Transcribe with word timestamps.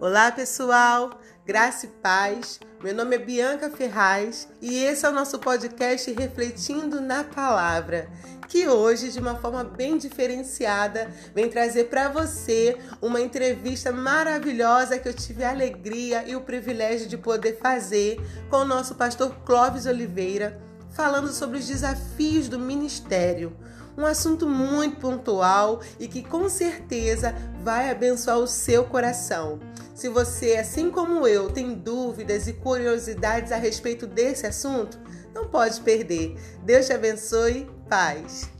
Olá, 0.00 0.32
pessoal. 0.32 1.20
Graça 1.46 1.86
e 1.86 1.88
paz. 1.88 2.58
Meu 2.82 2.92
nome 2.92 3.14
é 3.14 3.18
Bianca 3.20 3.70
Ferraz 3.70 4.48
e 4.60 4.82
esse 4.82 5.06
é 5.06 5.08
o 5.08 5.12
nosso 5.12 5.38
podcast 5.38 6.12
Refletindo 6.12 7.00
na 7.00 7.22
Palavra, 7.22 8.10
que 8.48 8.66
hoje, 8.66 9.12
de 9.12 9.20
uma 9.20 9.36
forma 9.36 9.62
bem 9.62 9.96
diferenciada, 9.98 11.08
vem 11.32 11.48
trazer 11.48 11.84
para 11.84 12.08
você 12.08 12.76
uma 13.00 13.20
entrevista 13.20 13.92
maravilhosa 13.92 14.98
que 14.98 15.08
eu 15.08 15.14
tive 15.14 15.44
a 15.44 15.50
alegria 15.50 16.28
e 16.28 16.34
o 16.34 16.40
privilégio 16.40 17.06
de 17.06 17.16
poder 17.16 17.58
fazer 17.58 18.20
com 18.50 18.56
o 18.56 18.64
nosso 18.64 18.96
pastor 18.96 19.32
Clóvis 19.44 19.86
Oliveira, 19.86 20.60
falando 20.90 21.32
sobre 21.32 21.58
os 21.58 21.68
desafios 21.68 22.48
do 22.48 22.58
ministério 22.58 23.56
um 23.96 24.04
assunto 24.04 24.48
muito 24.48 24.96
pontual 24.96 25.80
e 25.98 26.08
que 26.08 26.22
com 26.22 26.48
certeza 26.48 27.34
vai 27.62 27.90
abençoar 27.90 28.38
o 28.38 28.46
seu 28.46 28.84
coração. 28.84 29.58
Se 29.94 30.08
você, 30.08 30.56
assim 30.56 30.90
como 30.90 31.26
eu, 31.26 31.50
tem 31.50 31.74
dúvidas 31.74 32.48
e 32.48 32.52
curiosidades 32.52 33.52
a 33.52 33.56
respeito 33.56 34.06
desse 34.06 34.46
assunto, 34.46 34.98
não 35.32 35.48
pode 35.48 35.80
perder. 35.80 36.36
Deus 36.64 36.86
te 36.86 36.92
abençoe. 36.92 37.68
Paz. 37.88 38.53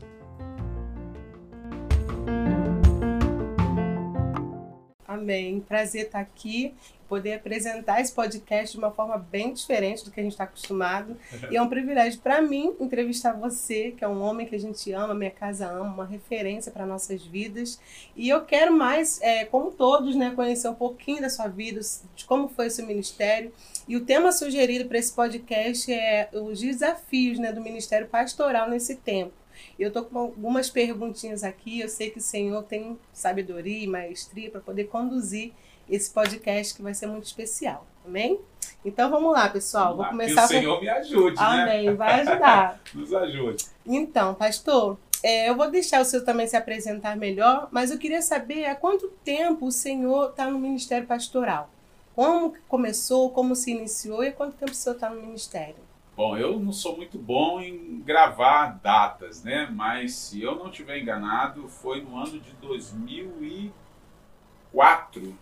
Amém. 5.25 5.59
Prazer 5.59 6.05
estar 6.05 6.19
aqui 6.19 6.71
poder 7.07 7.33
apresentar 7.33 7.99
esse 7.99 8.11
podcast 8.11 8.71
de 8.71 8.77
uma 8.77 8.91
forma 8.91 9.17
bem 9.17 9.53
diferente 9.53 10.05
do 10.05 10.11
que 10.11 10.19
a 10.19 10.23
gente 10.23 10.33
está 10.33 10.43
acostumado. 10.43 11.17
E 11.49 11.57
é 11.57 11.61
um 11.61 11.67
privilégio 11.67 12.19
para 12.19 12.43
mim 12.43 12.75
entrevistar 12.79 13.33
você, 13.33 13.91
que 13.91 14.03
é 14.03 14.07
um 14.07 14.21
homem 14.21 14.45
que 14.45 14.55
a 14.55 14.59
gente 14.59 14.91
ama, 14.91 15.15
minha 15.15 15.31
casa 15.31 15.67
ama, 15.67 15.93
uma 15.93 16.05
referência 16.05 16.71
para 16.71 16.85
nossas 16.85 17.23
vidas. 17.23 17.79
E 18.15 18.29
eu 18.29 18.45
quero 18.45 18.71
mais, 18.71 19.19
é, 19.23 19.45
como 19.45 19.71
todos, 19.71 20.15
né, 20.15 20.31
conhecer 20.35 20.69
um 20.69 20.75
pouquinho 20.75 21.21
da 21.21 21.29
sua 21.29 21.47
vida, 21.47 21.79
de 22.15 22.23
como 22.25 22.47
foi 22.47 22.67
o 22.67 22.71
seu 22.71 22.85
ministério. 22.85 23.51
E 23.87 23.95
o 23.95 24.05
tema 24.05 24.31
sugerido 24.31 24.85
para 24.85 24.99
esse 24.99 25.11
podcast 25.11 25.91
é 25.91 26.29
os 26.33 26.59
desafios 26.59 27.39
né, 27.39 27.51
do 27.51 27.61
ministério 27.61 28.07
pastoral 28.07 28.69
nesse 28.69 28.95
tempo. 28.95 29.44
Eu 29.77 29.89
estou 29.89 30.03
com 30.03 30.17
algumas 30.17 30.69
perguntinhas 30.69 31.43
aqui. 31.43 31.79
Eu 31.79 31.89
sei 31.89 32.09
que 32.09 32.19
o 32.19 32.21
Senhor 32.21 32.63
tem 32.63 32.97
sabedoria 33.13 33.83
e 33.83 33.87
maestria 33.87 34.49
para 34.49 34.61
poder 34.61 34.85
conduzir 34.85 35.53
esse 35.89 36.09
podcast 36.11 36.73
que 36.73 36.81
vai 36.81 36.93
ser 36.93 37.07
muito 37.07 37.25
especial. 37.25 37.85
Amém? 38.05 38.39
Então 38.83 39.09
vamos 39.09 39.31
lá, 39.33 39.49
pessoal. 39.49 39.95
Vou 39.95 40.05
começar. 40.05 40.47
Que 40.47 40.55
o 40.55 40.59
Senhor 40.59 40.75
com... 40.75 40.81
me 40.81 40.89
ajude, 40.89 41.35
Amém. 41.39 41.65
né? 41.65 41.79
Amém. 41.79 41.95
Vai 41.95 42.21
ajudar. 42.21 42.81
Nos 42.93 43.13
ajude. 43.13 43.65
Então, 43.85 44.33
pastor, 44.33 44.97
é, 45.23 45.49
eu 45.49 45.55
vou 45.55 45.71
deixar 45.71 46.01
o 46.01 46.05
senhor 46.05 46.23
também 46.23 46.45
se 46.45 46.55
apresentar 46.55 47.17
melhor, 47.17 47.67
mas 47.71 47.89
eu 47.89 47.97
queria 47.97 48.21
saber 48.21 48.65
há 48.65 48.75
quanto 48.75 49.07
tempo 49.23 49.65
o 49.65 49.71
senhor 49.71 50.29
está 50.29 50.47
no 50.49 50.59
ministério 50.59 51.07
pastoral? 51.07 51.69
Como 52.15 52.53
começou, 52.67 53.31
como 53.31 53.55
se 53.55 53.71
iniciou 53.71 54.23
e 54.23 54.27
há 54.27 54.31
quanto 54.31 54.55
tempo 54.55 54.71
o 54.71 54.75
senhor 54.75 54.95
está 54.95 55.09
no 55.09 55.19
ministério? 55.19 55.84
Bom, 56.15 56.37
eu 56.37 56.59
não 56.59 56.71
sou 56.71 56.95
muito 56.95 57.17
bom 57.17 57.59
em 57.59 57.99
gravar 57.99 58.79
datas, 58.81 59.43
né? 59.43 59.67
Mas 59.69 60.13
se 60.13 60.41
eu 60.41 60.55
não 60.55 60.69
estiver 60.69 60.97
enganado, 60.99 61.67
foi 61.67 62.01
no 62.01 62.15
ano 62.17 62.39
de 62.39 62.53
2004 62.53 65.37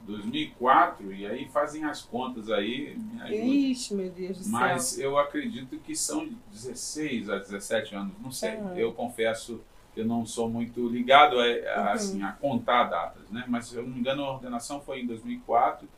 2004, 0.00 1.12
e 1.12 1.26
aí 1.26 1.48
fazem 1.48 1.84
as 1.84 2.02
contas 2.02 2.50
aí. 2.50 2.96
Ixi, 3.30 3.94
meu 3.94 4.10
Deus 4.10 4.38
do 4.38 4.50
Mas 4.50 4.84
céu. 4.84 5.10
eu 5.10 5.18
acredito 5.18 5.78
que 5.78 5.94
são 5.94 6.28
16 6.50 7.28
a 7.28 7.38
17 7.38 7.94
anos, 7.94 8.14
não 8.20 8.30
sei. 8.30 8.56
Uhum. 8.56 8.76
Eu 8.76 8.92
confesso 8.92 9.60
que 9.94 10.00
eu 10.00 10.06
não 10.06 10.24
sou 10.24 10.48
muito 10.48 10.88
ligado 10.88 11.38
a, 11.38 11.44
a, 11.44 11.92
assim, 11.92 12.22
a 12.22 12.32
contar 12.32 12.84
datas, 12.84 13.28
né? 13.30 13.44
Mas 13.48 13.66
se 13.66 13.76
eu 13.76 13.82
não 13.82 13.90
me 13.90 14.00
engano, 14.00 14.24
a 14.24 14.32
ordenação 14.32 14.80
foi 14.80 15.00
em 15.00 15.06
2004. 15.06 15.88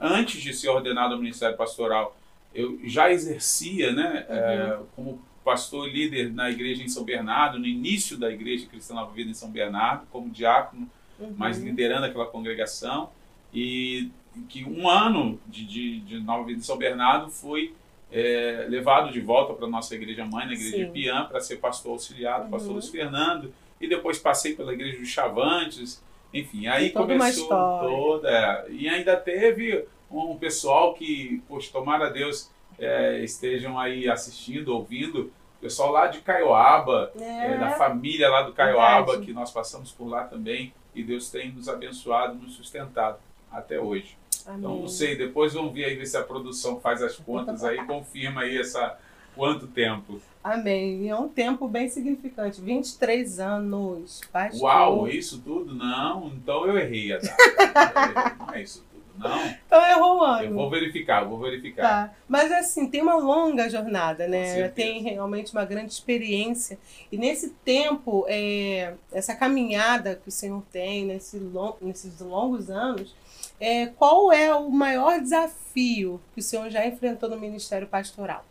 Antes 0.00 0.42
de 0.42 0.52
ser 0.52 0.70
ordenado 0.70 1.14
ao 1.14 1.20
Ministério 1.20 1.56
Pastoral, 1.56 2.16
eu 2.54 2.78
já 2.84 3.10
exercia, 3.10 3.92
né, 3.92 4.26
uhum. 4.28 4.36
é, 4.36 4.78
como 4.94 5.22
pastor 5.44 5.88
líder 5.88 6.32
na 6.32 6.50
igreja 6.50 6.82
em 6.82 6.88
São 6.88 7.04
Bernardo, 7.04 7.58
no 7.58 7.66
início 7.66 8.16
da 8.16 8.30
igreja 8.30 8.66
cristã 8.66 8.94
Nova 8.94 9.12
Vida 9.12 9.30
em 9.30 9.34
São 9.34 9.50
Bernardo, 9.50 10.06
como 10.10 10.30
diácono, 10.30 10.88
uhum. 11.18 11.34
mas 11.36 11.58
liderando 11.58 12.06
aquela 12.06 12.26
congregação 12.26 13.10
e 13.52 14.10
que 14.48 14.64
um 14.64 14.88
ano 14.88 15.38
de, 15.46 15.64
de, 15.64 16.00
de 16.00 16.20
Nova 16.20 16.44
Vida 16.44 16.60
de 16.60 16.66
São 16.66 16.76
Bernardo 16.76 17.30
foi 17.30 17.74
é, 18.10 18.66
levado 18.68 19.12
de 19.12 19.20
volta 19.20 19.52
para 19.52 19.66
a 19.66 19.70
nossa 19.70 19.94
igreja 19.94 20.24
mãe, 20.24 20.46
na 20.46 20.54
igreja 20.54 20.76
Sim. 20.76 20.84
de 20.86 20.90
Piã, 20.90 21.24
para 21.24 21.40
ser 21.40 21.56
pastor 21.56 21.92
auxiliar 21.92 22.40
do 22.40 22.44
uhum. 22.44 22.50
pastor 22.50 22.72
Luiz 22.72 22.88
Fernando, 22.88 23.52
e 23.80 23.88
depois 23.88 24.18
passei 24.18 24.54
pela 24.54 24.72
igreja 24.72 24.98
dos 24.98 25.08
Chavantes, 25.08 26.02
enfim, 26.32 26.66
aí 26.66 26.90
começou 26.90 27.48
toda. 27.48 28.28
É, 28.28 28.66
e 28.70 28.88
ainda 28.88 29.16
teve 29.16 29.84
um 30.22 30.36
pessoal 30.36 30.94
que, 30.94 31.42
poxa, 31.48 31.70
tomara 31.72 32.10
Deus 32.10 32.50
é, 32.78 33.20
estejam 33.20 33.78
aí 33.78 34.08
assistindo, 34.08 34.68
ouvindo, 34.68 35.32
pessoal 35.60 35.90
lá 35.90 36.06
de 36.08 36.20
Caioaba, 36.20 37.10
é. 37.18 37.52
É, 37.52 37.58
da 37.58 37.70
família 37.70 38.28
lá 38.28 38.42
do 38.42 38.52
Caioaba, 38.52 39.06
Verdade. 39.06 39.26
que 39.26 39.32
nós 39.32 39.50
passamos 39.50 39.90
por 39.92 40.06
lá 40.06 40.24
também, 40.24 40.74
e 40.94 41.02
Deus 41.02 41.30
tem 41.30 41.50
nos 41.50 41.68
abençoado, 41.68 42.34
nos 42.34 42.54
sustentado 42.54 43.18
até 43.50 43.80
hoje. 43.80 44.16
Amém. 44.46 44.58
Então, 44.58 44.80
não 44.80 44.88
sei, 44.88 45.16
depois 45.16 45.54
vamos 45.54 45.72
ver 45.72 45.86
aí 45.86 45.96
ver 45.96 46.06
se 46.06 46.16
a 46.16 46.22
produção 46.22 46.78
faz 46.80 47.02
as 47.02 47.16
contas 47.16 47.64
aí 47.64 47.82
confirma 47.86 48.42
aí 48.42 48.58
essa 48.58 48.98
quanto 49.34 49.66
tempo. 49.66 50.20
Amém. 50.42 51.04
E 51.04 51.08
é 51.08 51.16
um 51.16 51.28
tempo 51.28 51.66
bem 51.66 51.88
significante. 51.88 52.60
23 52.60 53.40
anos. 53.40 54.20
Pastor. 54.30 54.62
Uau, 54.62 55.08
isso 55.08 55.40
tudo? 55.40 55.74
Não, 55.74 56.28
então 56.28 56.66
eu 56.66 56.76
errei 56.76 57.12
a 57.14 57.18
data. 57.18 58.36
não 58.38 58.54
é 58.54 58.62
isso 58.62 58.84
tudo, 58.92 58.93
não. 59.18 59.46
Então 59.66 59.86
errou 59.86 60.18
o 60.18 60.24
ano. 60.24 60.44
Eu 60.44 60.54
vou 60.54 60.70
verificar, 60.70 61.24
vou 61.24 61.38
verificar. 61.38 61.82
Tá. 61.82 62.14
Mas 62.28 62.50
assim, 62.52 62.88
tem 62.88 63.02
uma 63.02 63.16
longa 63.16 63.68
jornada, 63.68 64.26
né? 64.26 64.68
Tem 64.68 65.02
realmente 65.02 65.52
uma 65.52 65.64
grande 65.64 65.92
experiência. 65.92 66.78
E 67.10 67.16
nesse 67.16 67.50
tempo, 67.64 68.24
é, 68.28 68.94
essa 69.12 69.34
caminhada 69.34 70.16
que 70.16 70.28
o 70.28 70.32
Senhor 70.32 70.62
tem, 70.72 71.04
nesse 71.04 71.38
long, 71.38 71.74
nesses 71.80 72.20
longos 72.20 72.70
anos, 72.70 73.14
é, 73.60 73.86
qual 73.86 74.32
é 74.32 74.54
o 74.54 74.70
maior 74.70 75.20
desafio 75.20 76.20
que 76.34 76.40
o 76.40 76.42
senhor 76.42 76.68
já 76.70 76.86
enfrentou 76.86 77.28
no 77.28 77.38
Ministério 77.38 77.86
Pastoral? 77.86 78.44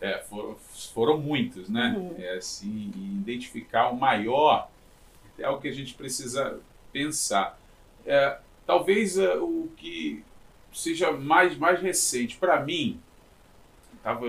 É, 0.00 0.18
foram, 0.18 0.56
foram 0.94 1.18
muitos, 1.18 1.68
né? 1.68 1.94
Uhum. 1.96 2.14
É, 2.18 2.36
assim, 2.36 2.90
identificar 3.22 3.90
o 3.90 3.96
maior 3.96 4.68
é 5.38 5.48
o 5.48 5.58
que 5.58 5.68
a 5.68 5.72
gente 5.72 5.94
precisa 5.94 6.58
pensar. 6.92 7.58
É, 8.06 8.38
talvez 8.66 9.18
é, 9.18 9.36
o 9.36 9.68
que 9.76 10.22
seja 10.72 11.12
mais, 11.12 11.56
mais 11.56 11.80
recente 11.80 12.36
para 12.36 12.62
mim, 12.62 13.00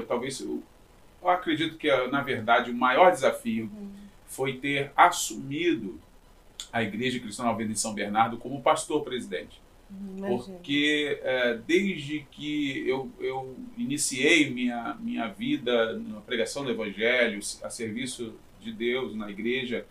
talvez 0.08 0.40
eu, 0.40 0.64
eu, 1.22 1.30
acredito 1.30 1.78
que 1.78 1.90
na 2.08 2.22
verdade 2.22 2.72
o 2.72 2.76
maior 2.76 3.12
desafio 3.12 3.66
uhum. 3.66 3.92
foi 4.26 4.58
ter 4.58 4.92
assumido 4.96 6.00
a 6.72 6.82
Igreja 6.82 7.20
Cristã 7.20 7.44
Nova 7.44 7.64
em 7.64 7.76
São 7.76 7.94
Bernardo 7.94 8.38
como 8.38 8.62
pastor 8.62 9.04
presidente. 9.04 9.62
Porque 10.18 11.20
é, 11.22 11.56
desde 11.68 12.26
que 12.32 12.88
eu, 12.88 13.12
eu 13.20 13.56
iniciei 13.78 14.50
minha, 14.50 14.96
minha 15.00 15.28
vida 15.28 15.98
na 16.00 16.22
pregação 16.22 16.64
do 16.64 16.72
Evangelho, 16.72 17.40
a 17.62 17.70
serviço 17.70 18.34
de 18.62 18.72
Deus 18.72 19.14
na 19.14 19.30
igreja, 19.30 19.86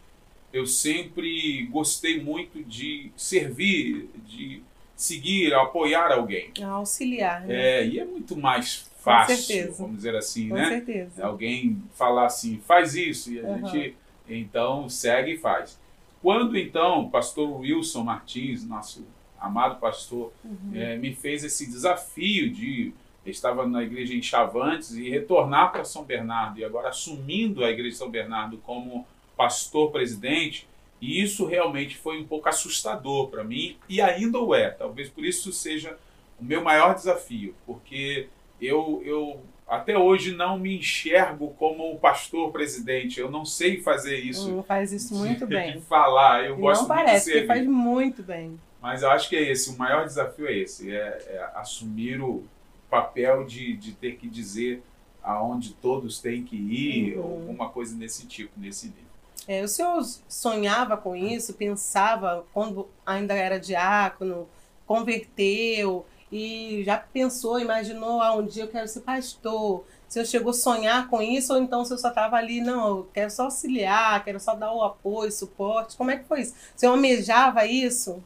eu 0.53 0.67
sempre 0.67 1.67
gostei 1.71 2.23
muito 2.23 2.63
de 2.63 3.11
servir, 3.17 4.09
de 4.27 4.63
seguir, 4.97 5.55
apoiar 5.55 6.13
alguém. 6.13 6.53
Auxiliar, 6.63 7.43
né? 7.43 7.81
É, 7.81 7.87
e 7.87 7.99
é 7.99 8.05
muito 8.05 8.37
mais 8.37 8.91
fácil, 9.01 9.73
vamos 9.73 9.97
dizer 9.97 10.15
assim, 10.15 10.49
Com 10.49 10.57
né? 10.57 10.69
certeza. 10.69 11.25
Alguém 11.25 11.83
falar 11.95 12.27
assim, 12.27 12.61
faz 12.67 12.95
isso, 12.95 13.33
e 13.33 13.41
a 13.41 13.45
uhum. 13.45 13.67
gente 13.67 13.97
então 14.29 14.89
segue 14.89 15.33
e 15.33 15.39
faz. 15.39 15.79
Quando 16.23 16.57
então 16.57 17.03
o 17.03 17.11
pastor 17.11 17.61
Wilson 17.61 18.03
Martins, 18.03 18.67
nosso 18.67 19.07
amado 19.41 19.81
pastor, 19.81 20.33
uhum. 20.45 20.73
é, 20.75 20.97
me 20.97 21.15
fez 21.15 21.43
esse 21.43 21.67
desafio 21.67 22.51
de 22.51 22.93
estava 23.27 23.67
na 23.67 23.83
igreja 23.83 24.15
em 24.15 24.23
Chavantes 24.23 24.93
e 24.93 25.09
retornar 25.09 25.71
para 25.71 25.85
São 25.85 26.05
Bernardo 26.05 26.59
e 26.59 26.65
agora 26.65 26.89
assumindo 26.89 27.65
a 27.65 27.71
igreja 27.71 27.91
de 27.91 27.97
São 27.97 28.11
Bernardo 28.11 28.59
como 28.59 29.07
pastor 29.41 29.91
presidente, 29.91 30.69
e 31.01 31.23
isso 31.23 31.47
realmente 31.47 31.97
foi 31.97 32.21
um 32.21 32.27
pouco 32.27 32.47
assustador 32.47 33.29
para 33.29 33.43
mim 33.43 33.79
e 33.89 33.99
ainda 33.99 34.39
o 34.39 34.55
é. 34.55 34.69
Talvez 34.69 35.09
por 35.09 35.25
isso 35.25 35.51
seja 35.51 35.97
o 36.39 36.45
meu 36.45 36.63
maior 36.63 36.95
desafio, 36.95 37.55
porque 37.65 38.29
eu, 38.61 39.01
eu 39.03 39.41
até 39.67 39.97
hoje 39.97 40.37
não 40.37 40.59
me 40.59 40.77
enxergo 40.77 41.55
como 41.59 41.91
o 41.91 41.99
pastor 41.99 42.53
presidente. 42.53 43.19
Eu 43.19 43.31
não 43.31 43.47
sei 43.47 43.81
fazer 43.81 44.19
isso. 44.19 44.59
Hum, 44.59 44.63
faz 44.63 44.93
isso 44.93 45.15
muito 45.17 45.47
de, 45.47 45.55
bem. 45.55 45.79
De 45.79 45.81
falar, 45.81 46.45
eu 46.45 46.59
e 46.59 46.61
gosto 46.61 46.83
não 46.83 46.89
parece, 46.89 47.31
muito 47.31 47.41
de 47.41 47.47
faz 47.47 47.67
muito 47.67 48.23
bem. 48.23 48.61
Mas 48.79 49.03
eu 49.03 49.11
acho 49.11 49.27
que 49.27 49.37
é 49.37 49.51
esse, 49.51 49.71
o 49.71 49.79
maior 49.79 50.05
desafio 50.05 50.47
é 50.47 50.53
esse, 50.55 50.95
é, 50.95 50.99
é 50.99 51.51
assumir 51.55 52.21
o 52.21 52.45
papel 52.91 53.47
de, 53.47 53.75
de 53.75 53.93
ter 53.93 54.17
que 54.17 54.29
dizer 54.29 54.83
aonde 55.23 55.73
todos 55.75 56.21
têm 56.21 56.43
que 56.43 56.57
ir, 56.57 57.17
uhum. 57.17 57.25
ou 57.25 57.33
alguma 57.41 57.71
coisa 57.71 57.97
nesse 57.97 58.27
tipo, 58.27 58.53
nesse 58.59 58.89
nível. 58.89 59.10
É, 59.49 59.63
o 59.63 59.69
senhor 59.69 60.03
sonhava 60.29 60.97
com 60.97 61.17
isso, 61.17 61.55
pensava 61.55 62.45
quando 62.53 62.89
ainda 63.05 63.35
era 63.35 63.59
diácono, 63.59 64.49
converteu 64.87 66.07
e 66.31 66.83
já 66.85 66.97
pensou, 66.97 67.59
imaginou, 67.59 68.21
ah, 68.21 68.37
um 68.37 68.47
dia 68.47 68.65
eu 68.65 68.69
quero 68.69 68.87
ser 68.87 69.01
pastor. 69.01 69.81
O 69.81 69.85
senhor 70.13 70.25
chegou 70.25 70.51
a 70.51 70.55
sonhar 70.55 71.09
com 71.09 71.23
isso 71.23 71.53
ou 71.53 71.61
então 71.61 71.83
o 71.83 71.85
senhor 71.85 71.99
só 71.99 72.09
estava 72.09 72.37
ali, 72.37 72.61
não, 72.61 72.89
eu 72.89 73.11
quero 73.13 73.31
só 73.31 73.45
auxiliar, 73.45 74.25
quero 74.25 74.41
só 74.41 74.55
dar 74.55 74.73
o 74.73 74.83
apoio, 74.83 75.31
suporte. 75.31 75.97
Como 75.97 76.11
é 76.11 76.17
que 76.17 76.25
foi 76.25 76.43
isso? 76.43 76.55
O 76.77 76.79
senhor 76.79 76.93
almejava 76.93 77.67
isso? 77.67 78.23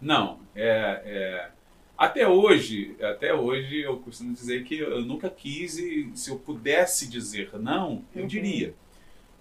Não, 0.00 0.38
é, 0.54 1.02
é, 1.04 1.48
até 1.96 2.28
hoje, 2.28 2.96
até 3.02 3.34
hoje 3.34 3.80
eu 3.80 3.98
costumo 3.98 4.32
dizer 4.32 4.64
que 4.64 4.78
eu 4.78 5.00
nunca 5.02 5.28
quis 5.28 5.78
e 5.78 6.10
se 6.14 6.30
eu 6.30 6.38
pudesse 6.38 7.08
dizer 7.08 7.50
não, 7.58 8.04
eu 8.14 8.22
uhum. 8.22 8.28
diria. 8.28 8.74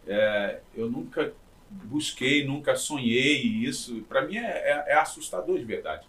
É, 0.08 0.60
eu 0.76 0.90
nunca 0.90 1.34
busquei, 1.70 2.46
nunca 2.46 2.76
sonhei 2.76 3.42
isso. 3.42 4.02
Para 4.08 4.26
mim 4.26 4.38
é, 4.38 4.42
é, 4.42 4.86
é, 4.88 4.94
assustador 4.96 5.58
de 5.58 5.66
verdade. 5.66 6.08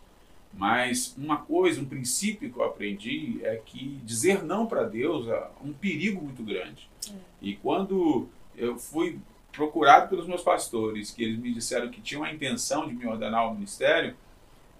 Mas 0.52 1.14
uma 1.18 1.38
coisa, 1.38 1.80
um 1.80 1.84
princípio 1.84 2.50
que 2.50 2.58
eu 2.58 2.64
aprendi 2.64 3.40
é 3.42 3.56
que 3.56 4.00
dizer 4.04 4.42
não 4.42 4.66
para 4.66 4.84
Deus 4.84 5.28
é 5.28 5.48
um 5.62 5.72
perigo 5.72 6.22
muito 6.22 6.42
grande. 6.42 6.88
É. 7.08 7.12
E 7.42 7.56
quando 7.56 8.28
eu 8.56 8.78
fui 8.78 9.18
procurado 9.52 10.08
pelos 10.08 10.26
meus 10.26 10.42
pastores, 10.42 11.10
que 11.10 11.22
eles 11.22 11.38
me 11.38 11.52
disseram 11.52 11.90
que 11.90 12.00
tinham 12.00 12.24
a 12.24 12.32
intenção 12.32 12.86
de 12.86 12.94
me 12.94 13.06
ordenar 13.06 13.40
ao 13.40 13.54
ministério, 13.54 14.16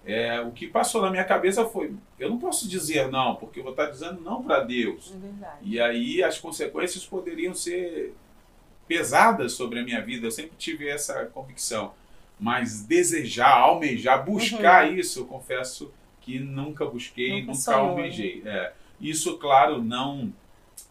é, 0.05 0.39
o 0.41 0.51
que 0.51 0.67
passou 0.67 1.01
na 1.01 1.11
minha 1.11 1.23
cabeça 1.23 1.65
foi: 1.65 1.93
eu 2.17 2.29
não 2.29 2.39
posso 2.39 2.67
dizer 2.67 3.09
não, 3.09 3.35
porque 3.35 3.59
eu 3.59 3.63
vou 3.63 3.73
estar 3.73 3.87
dizendo 3.87 4.21
não 4.21 4.41
para 4.41 4.61
Deus. 4.61 5.13
É 5.13 5.47
e 5.61 5.79
aí 5.79 6.23
as 6.23 6.39
consequências 6.39 7.05
poderiam 7.05 7.53
ser 7.53 8.13
pesadas 8.89 9.53
sobre 9.53 9.79
a 9.79 9.83
minha 9.83 10.01
vida. 10.01 10.27
Eu 10.27 10.31
sempre 10.31 10.57
tive 10.57 10.89
essa 10.89 11.25
convicção. 11.27 11.93
Mas 12.39 12.81
desejar, 12.81 13.51
almejar, 13.51 14.25
buscar 14.25 14.87
uhum. 14.87 14.95
isso, 14.95 15.19
eu 15.19 15.25
confesso 15.25 15.93
que 16.21 16.39
nunca 16.39 16.85
busquei, 16.85 17.41
nunca, 17.41 17.53
nunca 17.53 17.75
almejei. 17.75 18.41
É, 18.45 18.73
isso, 18.99 19.37
claro, 19.37 19.81
não, 19.81 20.33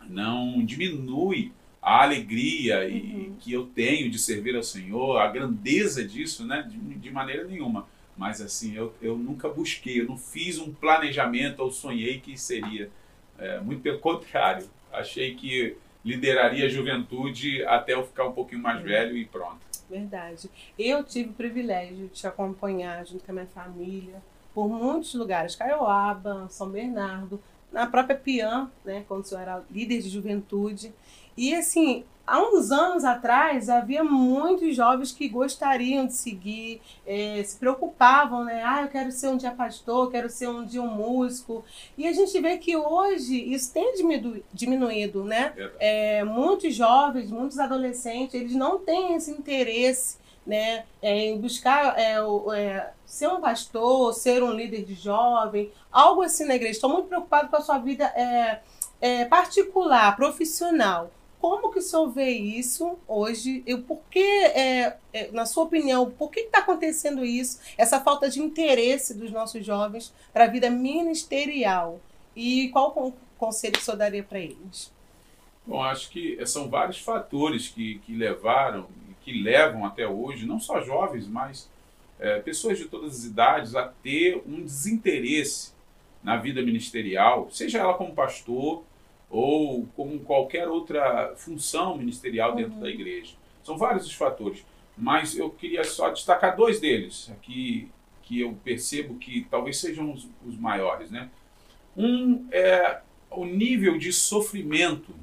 não 0.09 0.65
diminui 0.65 1.53
a 1.83 2.03
alegria 2.03 2.81
uhum. 2.81 2.87
e, 2.87 3.33
que 3.41 3.53
eu 3.53 3.67
tenho 3.67 4.11
de 4.11 4.19
servir 4.19 4.55
ao 4.55 4.63
Senhor, 4.63 5.17
a 5.17 5.27
grandeza 5.27 6.07
disso, 6.07 6.47
né? 6.47 6.69
de, 6.71 6.77
de 6.77 7.11
maneira 7.11 7.45
nenhuma 7.45 7.87
mas 8.19 8.41
assim, 8.41 8.75
eu, 8.75 8.93
eu 9.01 9.17
nunca 9.17 9.49
busquei, 9.49 10.01
eu 10.01 10.07
não 10.07 10.19
fiz 10.19 10.59
um 10.59 10.75
planejamento 10.75 11.61
ou 11.61 11.71
sonhei 11.71 12.19
que 12.19 12.37
seria. 12.37 12.91
É, 13.39 13.61
muito 13.61 13.81
pelo 13.81 14.01
contrário, 14.01 14.69
achei 14.93 15.37
que 15.37 15.77
lideraria 16.09 16.67
a 16.67 16.69
juventude 16.71 17.63
até 17.65 17.93
eu 17.93 18.03
ficar 18.03 18.27
um 18.27 18.33
pouquinho 18.33 18.63
mais 18.63 18.83
velho 18.83 19.17
e 19.17 19.27
pronto. 19.27 19.59
Verdade. 19.91 20.51
Eu 20.79 21.05
tive 21.05 21.31
o 21.31 21.35
privilégio 21.35 22.09
de 22.09 22.09
te 22.09 22.27
acompanhar 22.27 23.07
junto 23.07 23.25
com 23.25 23.31
a 23.31 23.35
minha 23.35 23.47
família 23.47 24.23
por 24.55 24.69
muitos 24.69 25.15
lugares, 25.15 25.55
Caioaba, 25.55 26.47
São 26.49 26.71
Bernardo, 26.71 27.41
na 27.71 27.87
própria 27.87 28.17
Pian, 28.17 28.71
né, 28.85 29.05
quando 29.07 29.31
eu 29.31 29.39
era 29.39 29.63
líder 29.71 30.01
de 30.01 30.09
juventude. 30.09 30.93
E 31.37 31.55
assim, 31.55 32.05
há 32.29 32.41
uns 32.41 32.71
anos 32.71 33.05
atrás 33.05 33.69
havia 33.69 34.05
muitos 34.05 34.77
jovens 34.77 35.13
que 35.13 35.29
gostariam 35.29 36.07
de 36.07 36.13
seguir, 36.13 36.81
é, 37.07 37.43
se 37.43 37.57
preocupavam, 37.57 38.45
né? 38.45 38.63
Ah, 38.65 38.83
eu 38.83 38.89
quero 38.89 39.11
ser 39.11 39.29
um 39.29 39.37
dia 39.37 39.51
pastor, 39.51 40.11
quero 40.11 40.29
ser 40.29 40.49
um 40.49 40.65
dia 40.65 40.83
um 40.83 40.91
músico. 40.91 41.65
E 41.97 42.07
a 42.07 42.13
gente 42.13 42.39
vê 42.41 42.59
que 42.59 42.77
hoje 42.77 43.53
isso 43.53 43.73
tem 43.73 43.95
diminu 43.95 44.43
diminuído, 44.53 45.25
né? 45.25 45.55
É, 45.79 46.23
muitos 46.23 46.75
jovens, 46.75 47.31
muitos 47.31 47.59
adolescentes, 47.59 48.35
eles 48.35 48.55
não 48.55 48.79
têm 48.79 49.15
esse 49.15 49.31
interesse. 49.31 50.19
Né, 50.47 50.87
é, 51.03 51.27
em 51.27 51.39
buscar 51.39 51.99
é, 51.99 52.15
é, 52.57 52.91
ser 53.05 53.29
um 53.29 53.39
pastor, 53.39 54.15
ser 54.15 54.43
um 54.43 54.51
líder 54.51 54.83
de 54.83 54.95
jovem, 54.95 55.71
algo 55.93 56.23
assim 56.23 56.47
na 56.47 56.55
igreja. 56.55 56.73
Estou 56.73 56.89
muito 56.89 57.07
preocupado 57.07 57.51
com 57.51 57.57
a 57.57 57.61
sua 57.61 57.77
vida 57.77 58.07
é, 58.17 58.61
é, 58.99 59.25
particular, 59.27 60.17
profissional. 60.17 61.11
Como 61.41 61.71
que 61.71 61.79
o 61.79 61.83
senhor 61.83 62.11
vê 62.11 62.31
isso 62.31 62.99
hoje? 63.07 63.63
E 63.65 63.77
por 63.77 64.01
que, 64.11 64.19
é, 64.19 64.97
é, 65.13 65.31
na 65.31 65.47
sua 65.47 65.65
opinião, 65.65 66.11
por 66.11 66.31
que 66.31 66.41
está 66.41 66.59
acontecendo 66.59 67.25
isso? 67.25 67.61
Essa 67.77 68.01
falta 68.01 68.29
de 68.29 68.41
interesse 68.41 69.15
dos 69.15 69.31
nossos 69.31 69.65
jovens 69.65 70.13
para 70.33 70.45
a 70.45 70.49
vida 70.49 70.69
ministerial? 70.69 72.01
E 72.35 72.69
qual 72.71 73.13
conselho 73.37 73.79
o 73.79 73.81
senhor 73.81 73.97
daria 73.97 74.23
para 74.23 74.41
eles? 74.41 74.93
Bom, 75.65 75.83
acho 75.83 76.11
que 76.11 76.45
são 76.47 76.69
vários 76.69 76.99
fatores 76.99 77.69
que, 77.69 77.99
que 78.01 78.15
levaram, 78.15 78.89
que 79.23 79.33
levam 79.33 79.85
até 79.85 80.09
hoje, 80.09 80.47
não 80.47 80.59
só 80.59 80.81
jovens, 80.81 81.29
mas 81.29 81.69
é, 82.19 82.41
pessoas 82.41 82.79
de 82.79 82.87
todas 82.87 83.19
as 83.19 83.25
idades, 83.25 83.77
a 83.77 83.87
ter 83.87 84.43
um 84.47 84.63
desinteresse 84.63 85.73
na 86.23 86.37
vida 86.37 86.63
ministerial, 86.63 87.49
seja 87.51 87.79
ela 87.79 87.95
como 87.95 88.15
pastor, 88.15 88.83
ou 89.31 89.87
com 89.97 90.19
qualquer 90.19 90.69
outra 90.69 91.35
função 91.37 91.97
ministerial 91.97 92.55
dentro 92.55 92.75
uhum. 92.75 92.81
da 92.81 92.89
igreja. 92.89 93.35
São 93.63 93.77
vários 93.77 94.07
os 94.07 94.15
fatores, 94.15 94.65
mas 94.97 95.37
eu 95.37 95.51
queria 95.51 95.85
só 95.85 96.11
destacar 96.11 96.57
dois 96.57 96.81
deles 96.81 97.31
aqui 97.31 97.91
que 98.23 98.41
eu 98.41 98.59
percebo 98.65 99.17
que 99.17 99.47
talvez 99.51 99.79
sejam 99.79 100.13
os, 100.13 100.29
os 100.47 100.57
maiores, 100.59 101.11
né? 101.11 101.31
Um 101.97 102.47
é 102.51 103.01
o 103.31 103.45
nível 103.45 103.99
de 103.99 104.13
sofrimento 104.13 105.15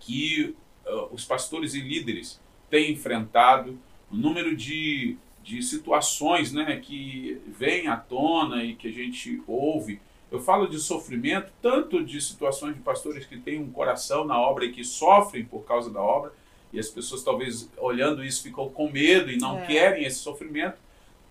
que 0.00 0.54
uh, 0.86 1.14
os 1.14 1.24
pastores 1.24 1.74
e 1.74 1.80
líderes 1.80 2.40
têm 2.68 2.92
enfrentado, 2.92 3.78
o 4.10 4.16
número 4.16 4.56
de, 4.56 5.16
de 5.42 5.62
situações 5.62 6.52
né, 6.52 6.76
que 6.76 7.40
vêm 7.46 7.88
à 7.88 7.96
tona 7.96 8.64
e 8.64 8.74
que 8.74 8.88
a 8.88 8.92
gente 8.92 9.42
ouve 9.46 10.00
eu 10.32 10.40
falo 10.40 10.66
de 10.66 10.78
sofrimento, 10.78 11.52
tanto 11.60 12.02
de 12.02 12.18
situações 12.18 12.74
de 12.74 12.80
pastores 12.80 13.26
que 13.26 13.36
têm 13.38 13.60
um 13.60 13.70
coração 13.70 14.24
na 14.24 14.40
obra 14.40 14.64
e 14.64 14.72
que 14.72 14.82
sofrem 14.82 15.44
por 15.44 15.60
causa 15.64 15.90
da 15.90 16.00
obra, 16.00 16.32
e 16.72 16.80
as 16.80 16.88
pessoas 16.88 17.22
talvez 17.22 17.68
olhando 17.76 18.24
isso 18.24 18.42
ficam 18.42 18.66
com 18.70 18.90
medo 18.90 19.30
e 19.30 19.36
não 19.36 19.58
é. 19.58 19.66
querem 19.66 20.04
esse 20.06 20.20
sofrimento. 20.20 20.78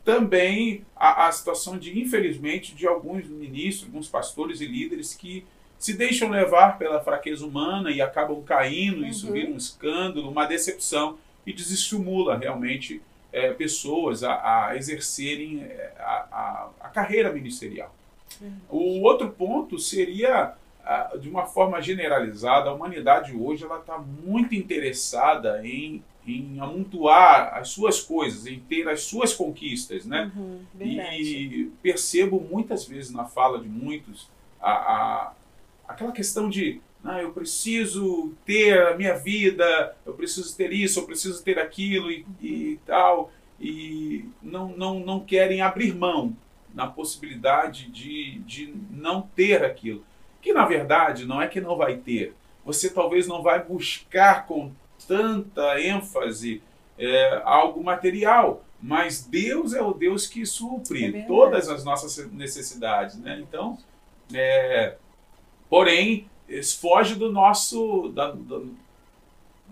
Também 0.06 0.86
a, 0.96 1.26
a, 1.28 1.32
situação 1.32 1.80
de, 1.80 2.00
infelizmente, 2.00 2.76
de 2.76 2.88
alguns 2.88 3.28
ministros, 3.28 3.88
alguns 3.88 4.08
pastores 4.08 4.62
e 4.62 4.68
líderes 4.68 5.16
que 5.16 5.44
se 5.80 5.94
deixam 5.94 6.30
levar 6.30 6.78
pela 6.78 7.02
fraqueza 7.02 7.44
humana 7.44 7.90
e 7.90 8.02
acabam 8.04 8.44
caindo, 8.44 9.02
uhum. 9.02 9.08
isso 9.08 9.32
vira 9.32 9.50
um 9.50 9.58
escândalo, 9.58 10.30
uma 10.30 10.46
decepção 10.46 11.18
e 11.44 11.52
desestimula 11.52 12.38
realmente 12.38 13.02
é, 13.34 13.52
pessoas 13.52 14.24
a, 14.24 14.68
a 14.68 14.78
exercerem 14.78 15.64
é, 15.64 15.92
a, 15.98 16.28
a, 16.32 16.70
a 16.82 16.90
carreira 16.90 17.32
ministerial. 17.34 17.96
O 18.70 19.02
outro 19.02 19.30
ponto 19.32 19.78
seria, 19.80 20.54
ah, 20.84 21.16
de 21.20 21.30
uma 21.30 21.46
forma 21.46 21.82
generalizada, 21.82 22.70
a 22.70 22.74
humanidade 22.74 23.36
hoje 23.36 23.64
ela 23.64 23.80
está 23.80 23.98
muito 23.98 24.56
interessada 24.56 25.66
em, 25.66 26.04
em 26.26 26.60
amontoar 26.60 27.56
as 27.56 27.70
suas 27.70 28.02
coisas, 28.02 28.48
em 28.48 28.60
ter 28.60 28.88
as 28.88 29.04
suas 29.04 29.34
conquistas, 29.34 30.06
né? 30.06 30.32
Uhum, 30.36 30.60
e 30.80 31.72
percebo 31.82 32.40
muitas 32.40 32.86
vezes 32.86 33.12
na 33.12 33.26
fala 33.26 33.60
de 33.60 33.68
muitos 33.68 34.30
a, 34.62 34.72
a 34.72 35.34
aquela 35.88 36.12
questão 36.12 36.50
de 36.50 36.82
ah, 37.04 37.22
eu 37.22 37.32
preciso 37.32 38.32
ter 38.46 38.80
a 38.80 38.96
minha 38.96 39.16
vida, 39.18 39.96
eu 40.06 40.14
preciso 40.14 40.56
ter 40.56 40.72
isso, 40.72 41.00
eu 41.00 41.06
preciso 41.06 41.44
ter 41.44 41.58
aquilo 41.58 42.12
e, 42.12 42.26
e 42.40 42.80
tal, 42.86 43.32
e 43.60 44.26
não, 44.42 44.70
não, 44.70 45.00
não 45.00 45.20
querem 45.20 45.62
abrir 45.62 45.96
mão 45.96 46.36
na 46.74 46.88
possibilidade 46.88 47.90
de, 47.90 48.40
de 48.40 48.74
não 48.90 49.22
ter 49.22 49.64
aquilo. 49.64 50.04
Que 50.42 50.54
na 50.54 50.66
verdade 50.66 51.26
não 51.26 51.42
é 51.42 51.48
que 51.48 51.62
não 51.62 51.76
vai 51.76 51.98
ter. 51.98 52.34
Você 52.66 52.90
talvez 52.90 53.28
não 53.28 53.42
vai 53.42 53.64
buscar 53.64 54.46
com 54.46 54.72
tanta 55.08 55.82
ênfase 55.82 56.62
é, 56.98 57.42
algo 57.44 57.84
material, 57.84 58.64
mas 58.82 59.26
Deus 59.26 59.74
é 59.74 59.82
o 59.82 59.94
Deus 59.94 60.28
que 60.28 60.46
supre 60.46 61.18
é 61.18 61.22
todas 61.24 61.70
as 61.70 61.84
nossas 61.84 62.32
necessidades, 62.32 63.18
né? 63.18 63.40
Então, 63.42 63.78
é, 64.34 64.96
porém, 65.70 66.28
foge 66.80 67.16
do 67.16 67.32
nosso 67.32 68.10
da, 68.10 68.32
do, 68.32 68.74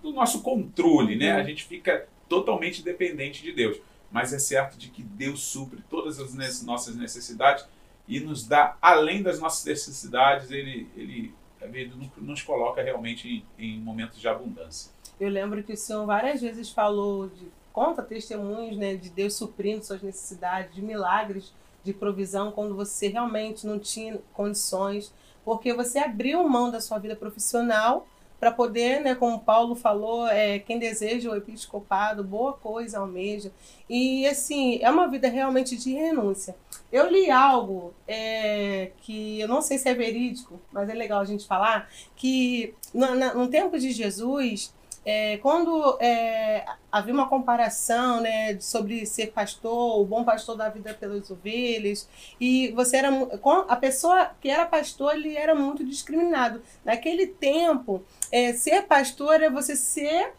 do, 0.02 0.12
nosso 0.12 0.42
controle, 0.42 1.16
né? 1.16 1.34
A 1.34 1.44
gente 1.44 1.64
fica 1.64 2.08
totalmente 2.28 2.84
dependente 2.84 3.42
de 3.42 3.52
Deus 3.52 3.80
mas 4.12 4.34
é 4.34 4.40
certo 4.40 4.78
de 4.78 4.90
que 4.90 5.04
Deus 5.04 5.42
supre 5.42 5.84
todas 5.90 6.20
as 6.20 6.64
nossas 6.64 6.96
necessidades 6.96 7.66
e 8.08 8.20
nos 8.20 8.48
dá 8.48 8.76
além 8.82 9.22
das 9.22 9.40
nossas 9.40 9.66
necessidades, 9.66 10.50
ele, 10.50 10.90
ele, 10.96 11.34
ele 11.62 11.94
nos 12.18 12.42
coloca 12.42 12.82
realmente 12.82 13.46
em, 13.58 13.76
em 13.76 13.80
momentos 13.80 14.20
de 14.20 14.28
abundância. 14.28 14.92
Eu 15.20 15.30
lembro 15.30 15.62
que 15.62 15.74
o 15.74 15.78
Senhor 15.78 16.06
várias 16.06 16.42
vezes 16.42 16.70
falou 16.70 17.28
de 17.28 17.48
conta 17.72 18.02
testemunhos, 18.02 18.78
né, 18.78 18.96
de 18.96 19.10
Deus 19.10 19.36
suprindo 19.36 19.86
suas 19.86 20.02
necessidades, 20.02 20.74
de 20.74 20.82
milagres 20.82 21.54
de 21.84 21.94
provisão 21.94 22.52
quando 22.52 22.76
você 22.76 23.08
realmente 23.08 23.66
não 23.66 23.80
tinha 23.80 24.20
condições. 24.34 25.14
porque 25.46 25.74
você 25.74 26.00
abriu 26.00 26.48
mão 26.48 26.70
da 26.70 26.82
sua 26.82 27.00
vida 27.00 27.16
profissional 27.16 28.08
para 28.40 28.52
poder, 28.52 29.02
né, 29.02 29.16
como 29.16 29.40
Paulo 29.40 29.76
falou, 29.76 30.28
é, 30.28 30.60
quem 30.60 30.80
deseja 30.80 31.30
o 31.30 31.36
episcopado, 31.36 32.24
boa 32.24 32.54
coisa 32.54 33.00
almeja. 33.00 33.52
E 33.90 34.26
assim, 34.26 34.80
é 34.82 34.90
uma 34.90 35.08
vida 35.08 35.28
realmente 35.28 35.76
de 35.76 35.94
renúncia. 35.94 36.56
Eu 36.92 37.10
li 37.12 37.30
algo 37.30 37.94
é, 38.08 38.92
que 39.02 39.40
eu 39.40 39.48
não 39.48 39.62
sei 39.62 39.78
se 39.78 39.90
é 39.90 39.94
verídico, 39.94 40.60
mas 40.72 40.90
é 40.90 40.94
legal 40.94 41.20
a 41.20 41.26
gente 41.26 41.46
falar, 41.46 41.90
que 42.16 42.74
no, 42.94 43.14
no 43.16 43.48
tempo 43.48 43.78
de 43.78 43.92
Jesus, 43.92 44.74
é, 45.06 45.38
quando 45.38 45.98
é, 46.00 46.66
havia 46.92 47.14
uma 47.14 47.28
comparação 47.28 48.22
né, 48.22 48.60
sobre 48.60 49.06
ser 49.06 49.28
pastor, 49.32 50.02
o 50.02 50.06
bom 50.06 50.24
pastor 50.24 50.58
da 50.58 50.70
vida 50.70 50.94
pelas 50.94 51.30
ovelhas, 51.32 52.08
e 52.40 52.72
você 52.72 52.98
era 52.98 53.10
a 53.68 53.76
pessoa 53.76 54.32
que 54.42 54.50
era 54.50 54.66
pastor 54.66 55.16
ele 55.16 55.36
era 55.36 55.56
muito 55.56 55.84
discriminado. 55.86 56.62
Naquele 56.84 57.28
tempo, 57.28 58.04
é, 58.32 58.54
ser 58.54 58.84
pastor 58.84 59.42
é 59.42 59.50
você 59.50 59.76
ser 59.76 60.34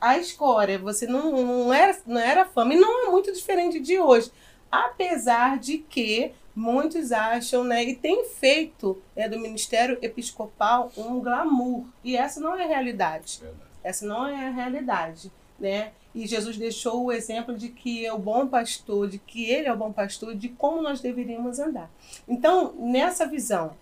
a 0.00 0.18
escória, 0.18 0.78
você 0.78 1.06
não, 1.06 1.32
não, 1.32 1.72
era, 1.72 1.96
não 2.06 2.20
era 2.20 2.44
fama, 2.44 2.74
e 2.74 2.78
não 2.78 3.06
é 3.06 3.10
muito 3.10 3.32
diferente 3.32 3.80
de 3.80 3.98
hoje. 3.98 4.30
Apesar 4.70 5.58
de 5.58 5.78
que 5.78 6.32
muitos 6.54 7.10
acham, 7.10 7.64
né, 7.64 7.82
e 7.82 7.96
tem 7.96 8.24
feito 8.26 9.00
né, 9.16 9.28
do 9.28 9.38
ministério 9.38 9.98
episcopal 10.00 10.92
um 10.96 11.20
glamour, 11.20 11.84
e 12.02 12.16
essa 12.16 12.40
não 12.40 12.54
é 12.54 12.64
a 12.64 12.68
realidade. 12.68 13.42
Essa 13.84 14.06
não 14.06 14.26
é 14.26 14.48
a 14.48 14.50
realidade, 14.50 15.30
né? 15.60 15.92
E 16.14 16.26
Jesus 16.26 16.56
deixou 16.56 17.04
o 17.04 17.12
exemplo 17.12 17.56
de 17.56 17.68
que 17.68 18.06
é 18.06 18.12
o 18.12 18.18
bom 18.18 18.46
pastor, 18.46 19.08
de 19.08 19.18
que 19.18 19.44
ele 19.50 19.68
é 19.68 19.72
o 19.72 19.76
bom 19.76 19.92
pastor, 19.92 20.34
de 20.34 20.48
como 20.48 20.80
nós 20.80 21.00
deveríamos 21.00 21.58
andar. 21.58 21.90
Então, 22.26 22.74
nessa 22.78 23.26
visão 23.26 23.76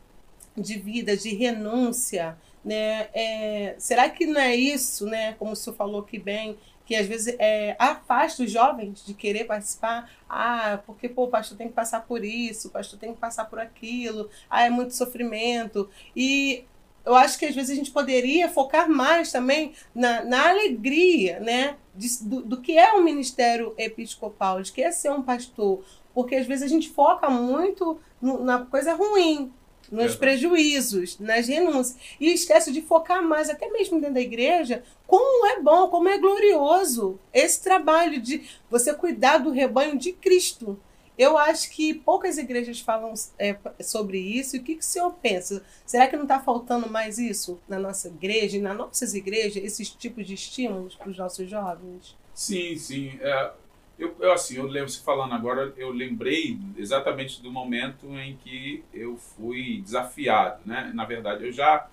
de 0.57 0.79
vida, 0.79 1.17
de 1.17 1.35
renúncia, 1.35 2.37
né? 2.65 3.09
É, 3.15 3.75
será 3.79 4.09
que 4.11 4.27
não 4.27 4.41
é 4.41 4.55
isso, 4.55 5.07
né? 5.07 5.35
Como 5.35 5.53
o 5.53 5.57
senhor 5.57 5.77
falou 5.77 6.01
aqui 6.01 6.19
bem, 6.19 6.59
que 6.85 6.97
às 6.97 7.07
vezes 7.07 7.35
é, 7.39 7.77
afasta 7.79 8.43
os 8.43 8.51
jovens 8.51 9.05
de 9.05 9.15
querer 9.15 9.45
participar. 9.45 10.11
Ah, 10.29 10.81
porque 10.85 11.09
pô, 11.09 11.25
o 11.25 11.29
pastor 11.29 11.57
tem 11.57 11.69
que 11.69 11.75
passar 11.75 12.03
por 12.03 12.25
isso, 12.25 12.69
o 12.69 12.71
pastor 12.71 12.99
tem 12.99 13.13
que 13.13 13.21
passar 13.21 13.45
por 13.47 13.59
aquilo, 13.59 14.29
ah, 14.51 14.65
é 14.65 14.71
muito 14.71 14.95
sofrimento. 14.95 15.89
E 16.15 16.65
eu 17.05 17.15
acho 17.15 17.39
que 17.39 17.47
às 17.47 17.55
vezes 17.55 17.71
a 17.71 17.75
gente 17.75 17.91
poderia 17.91 18.49
focar 18.49 18.89
mais 18.89 19.33
também 19.33 19.73
na, 19.95 20.25
na 20.25 20.51
alegria, 20.51 21.41
né? 21.41 21.77
De, 21.95 22.09
do, 22.25 22.43
do 22.43 22.61
que 22.61 22.79
é 22.79 22.95
um 22.95 23.03
ministério 23.03 23.75
episcopal, 23.77 24.63
de 24.63 24.73
que 24.73 24.83
é 24.83 24.91
ser 24.91 25.11
um 25.11 25.23
pastor. 25.23 25.85
Porque 26.15 26.37
às 26.37 26.47
vezes 26.47 26.65
a 26.65 26.69
gente 26.69 26.89
foca 26.89 27.29
muito 27.29 27.99
no, 28.21 28.43
na 28.45 28.65
coisa 28.67 28.95
ruim, 28.95 29.53
nos 29.91 30.15
prejuízos, 30.15 31.19
nas 31.19 31.49
renúncias. 31.49 31.99
E 32.19 32.33
esquece 32.33 32.73
de 32.73 32.81
focar 32.81 33.23
mais, 33.23 33.51
até 33.51 33.69
mesmo 33.69 34.01
dentro 34.01 34.15
da 34.15 34.21
igreja, 34.21 34.83
como 35.07 35.47
é 35.47 35.61
bom, 35.61 35.89
como 35.89 36.09
é 36.09 36.19
glorioso 36.19 37.19
esse 37.33 37.63
trabalho 37.63 38.21
de 38.21 38.43
você 38.71 38.95
cuidar 38.95 39.39
do 39.39 39.51
rebanho 39.51 39.99
de 39.99 40.13
Cristo. 40.13 40.79
Eu 41.19 41.37
acho 41.37 41.71
que 41.71 41.93
poucas 41.93 42.39
igrejas 42.39 42.81
falam 42.81 43.13
é, 43.39 43.57
sobre 43.81 44.19
isso. 44.19 44.57
E 44.57 44.59
o 44.59 44.63
que, 44.63 44.77
que 44.77 44.81
o 44.81 44.85
senhor 44.85 45.13
pensa? 45.23 45.63
Será 45.85 46.07
que 46.07 46.17
não 46.17 46.25
está 46.25 46.41
faltando 46.41 46.89
mais 46.89 47.19
isso 47.19 47.61
na 47.69 47.79
nossa 47.79 48.09
igreja 48.09 48.61
nas 48.61 48.77
nossas 48.77 49.15
igrejas, 49.15 49.63
esses 49.63 49.91
tipos 49.91 50.27
de 50.27 50.35
estímulos 50.35 50.95
para 50.95 51.11
os 51.11 51.19
nossos 51.19 51.49
jovens? 51.49 52.17
Sim, 52.35 52.77
sim. 52.77 53.19
É, 53.21 53.53
eu, 53.99 54.17
eu, 54.19 54.33
assim, 54.33 54.57
eu 54.57 54.67
lembro, 54.67 54.89
se 54.89 55.01
falando 55.01 55.35
agora, 55.35 55.73
eu 55.77 55.91
lembrei 55.91 56.59
exatamente 56.77 57.43
do 57.43 57.53
momento 57.53 58.07
em 58.19 58.37
que 58.37 58.83
eu 58.93 59.17
fui 59.17 59.81
desafiado. 59.83 60.61
Né? 60.65 60.91
Na 60.95 61.05
verdade, 61.05 61.45
eu 61.45 61.53
já 61.53 61.89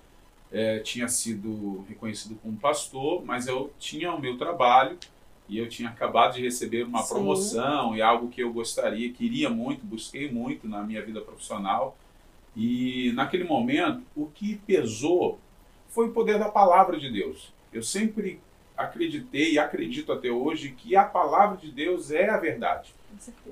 é, 0.50 0.78
tinha 0.80 1.08
sido 1.08 1.84
reconhecido 1.88 2.36
como 2.42 2.56
pastor, 2.56 3.24
mas 3.24 3.46
eu 3.46 3.72
tinha 3.78 4.12
o 4.12 4.20
meu 4.20 4.36
trabalho 4.38 4.98
e 5.50 5.58
eu 5.58 5.68
tinha 5.68 5.88
acabado 5.88 6.34
de 6.34 6.42
receber 6.42 6.84
uma 6.84 7.02
Sim. 7.02 7.14
promoção 7.14 7.96
e 7.96 8.00
algo 8.00 8.28
que 8.28 8.40
eu 8.40 8.52
gostaria, 8.52 9.12
queria 9.12 9.50
muito, 9.50 9.84
busquei 9.84 10.30
muito 10.30 10.68
na 10.68 10.80
minha 10.84 11.04
vida 11.04 11.20
profissional. 11.20 11.98
E 12.56 13.10
naquele 13.16 13.42
momento, 13.42 14.00
o 14.14 14.26
que 14.26 14.60
pesou 14.64 15.40
foi 15.88 16.06
o 16.06 16.12
poder 16.12 16.38
da 16.38 16.48
palavra 16.48 16.96
de 17.00 17.10
Deus. 17.10 17.52
Eu 17.72 17.82
sempre 17.82 18.40
acreditei 18.76 19.54
e 19.54 19.58
acredito 19.58 20.12
até 20.12 20.30
hoje 20.30 20.70
que 20.70 20.94
a 20.94 21.04
palavra 21.04 21.56
de 21.56 21.72
Deus 21.72 22.12
é 22.12 22.30
a 22.30 22.36
verdade. 22.36 22.94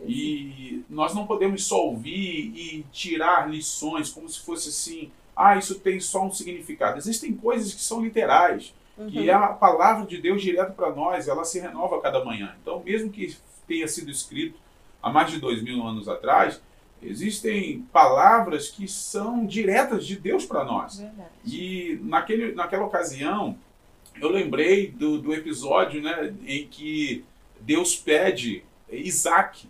E 0.06 0.84
nós 0.88 1.12
não 1.16 1.26
podemos 1.26 1.64
só 1.64 1.84
ouvir 1.84 2.52
e 2.54 2.86
tirar 2.92 3.50
lições 3.50 4.08
como 4.08 4.28
se 4.28 4.38
fosse 4.38 4.68
assim, 4.68 5.10
ah, 5.34 5.56
isso 5.56 5.80
tem 5.80 5.98
só 5.98 6.24
um 6.24 6.30
significado. 6.30 6.96
Existem 6.96 7.34
coisas 7.34 7.74
que 7.74 7.80
são 7.80 8.00
literais 8.00 8.72
uhum. 8.98 9.10
que 9.10 9.30
é 9.30 9.32
a 9.32 9.48
palavra 9.48 10.06
de 10.06 10.20
Deus 10.20 10.42
direto 10.42 10.72
para 10.72 10.94
nós, 10.94 11.28
ela 11.28 11.44
se 11.44 11.60
renova 11.60 11.96
a 11.96 12.00
cada 12.00 12.24
manhã. 12.24 12.54
Então, 12.60 12.82
mesmo 12.84 13.10
que 13.10 13.36
tenha 13.66 13.86
sido 13.86 14.10
escrito 14.10 14.58
há 15.02 15.10
mais 15.10 15.30
de 15.30 15.38
dois 15.38 15.62
mil 15.62 15.86
anos 15.86 16.08
atrás, 16.08 16.60
existem 17.02 17.82
palavras 17.92 18.68
que 18.68 18.88
são 18.88 19.46
diretas 19.46 20.06
de 20.06 20.16
Deus 20.16 20.44
para 20.44 20.64
nós. 20.64 20.98
Verdade. 20.98 21.28
E 21.44 22.00
naquele, 22.02 22.52
naquela 22.52 22.84
ocasião, 22.84 23.56
eu 24.20 24.28
lembrei 24.28 24.90
do, 24.90 25.18
do 25.18 25.32
episódio 25.32 26.02
né, 26.02 26.34
em 26.46 26.66
que 26.66 27.24
Deus 27.60 27.96
pede 27.96 28.64
Isaac. 28.90 29.68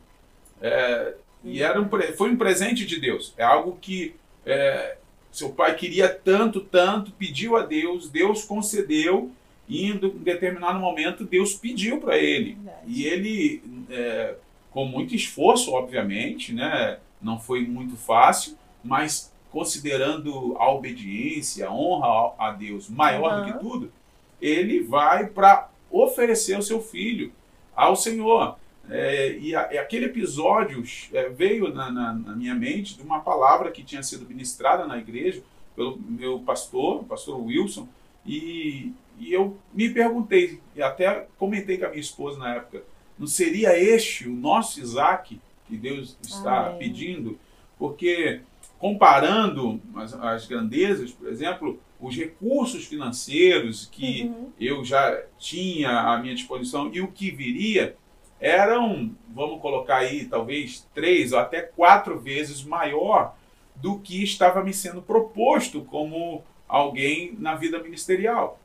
É, 0.61 1.15
e 1.45 1.63
era 1.63 1.81
um, 1.81 1.89
foi 2.17 2.31
um 2.31 2.37
presente 2.37 2.85
de 2.85 2.99
Deus. 2.99 3.35
É 3.37 3.45
algo 3.45 3.79
que 3.81 4.15
é, 4.45 4.98
seu 5.31 5.51
pai 5.51 5.75
queria 5.75 6.09
tanto, 6.09 6.61
tanto, 6.61 7.13
pediu 7.13 7.57
a 7.57 7.63
Deus, 7.63 8.09
Deus 8.09 8.45
concedeu, 8.45 9.31
e 9.69 9.85
em 9.85 9.93
um 9.93 9.99
determinado 9.99 10.79
momento 10.79 11.25
Deus 11.25 11.55
pediu 11.55 12.01
para 12.01 12.17
ele. 12.17 12.55
Verdade. 12.55 12.81
E 12.87 13.05
ele, 13.05 13.63
é, 13.91 14.35
com 14.71 14.87
muito 14.87 15.15
esforço, 15.15 15.73
obviamente, 15.73 16.53
né, 16.53 16.99
não 17.21 17.39
foi 17.39 17.67
muito 17.67 17.97
fácil, 17.97 18.57
mas 18.83 19.33
considerando 19.51 20.57
a 20.59 20.71
obediência, 20.73 21.69
a 21.69 21.73
honra 21.73 22.35
a 22.39 22.53
Deus 22.53 22.89
maior 22.89 23.41
uhum. 23.41 23.47
do 23.47 23.53
que 23.53 23.59
tudo, 23.59 23.93
ele 24.41 24.83
vai 24.83 25.27
para 25.27 25.69
oferecer 25.91 26.59
o 26.59 26.63
seu 26.63 26.81
filho 26.81 27.33
ao 27.75 27.97
Senhor. 27.97 28.57
É, 28.91 29.37
e, 29.39 29.55
a, 29.55 29.73
e, 29.73 29.79
aquele 29.79 30.07
episódio 30.07 30.83
é, 31.13 31.29
veio 31.29 31.73
na, 31.73 31.91
na, 31.91 32.15
na, 32.15 32.37
minha 32.37 32.55
mente 32.55 32.97
de 32.97 33.03
uma 33.03 33.21
palavra 33.21 33.71
que 33.71 33.83
tinha 33.83 34.03
sido 34.03 34.27
ministrada 34.27 34.87
na 34.87 34.97
igreja 34.97 35.43
pelo 35.77 35.99
meu 35.99 36.41
pastor, 36.41 37.03
o 37.03 37.05
pastor 37.05 37.41
Wilson, 37.41 37.87
e, 38.25 38.93
e 39.19 39.33
eu 39.33 39.57
me 39.73 39.91
perguntei, 39.91 40.61
e 40.75 40.83
até 40.83 41.27
comentei 41.39 41.79
com 41.79 41.87
a 41.87 41.89
minha 41.91 42.01
esposa 42.01 42.39
na 42.39 42.55
época, 42.55 42.83
não 43.19 43.27
seria 43.27 43.79
este 43.79 44.29
o 44.29 44.33
nosso 44.33 44.81
Isaac 44.81 45.41
que 45.67 45.77
Deus 45.77 46.17
está 46.23 46.69
Amém. 46.69 46.79
pedindo? 46.79 47.39
Porque 47.79 48.41
comparando 48.79 49.81
as, 49.97 50.15
as, 50.15 50.47
grandezas, 50.47 51.11
por 51.13 51.29
exemplo, 51.29 51.81
os 52.01 52.17
recursos 52.17 52.85
financeiros 52.85 53.87
que 53.91 54.25
uhum. 54.25 54.53
eu 54.59 54.85
já 54.85 55.21
tinha 55.39 55.91
à 55.91 56.19
minha 56.19 56.35
disposição 56.35 56.91
e 56.93 57.01
o 57.01 57.09
que 57.09 57.31
viria, 57.31 57.97
eram, 58.41 59.11
vamos 59.29 59.61
colocar 59.61 59.99
aí, 59.99 60.25
talvez 60.25 60.87
três 60.95 61.33
ou 61.33 61.39
até 61.39 61.63
quatro 61.63 62.19
vezes 62.19 62.63
maior 62.63 63.35
do 63.75 63.99
que 63.99 64.23
estava 64.23 64.63
me 64.63 64.73
sendo 64.73 65.03
proposto 65.03 65.83
como 65.83 66.43
alguém 66.69 67.35
na 67.39 67.55
vida 67.55 67.83
ministerial. 67.83 68.59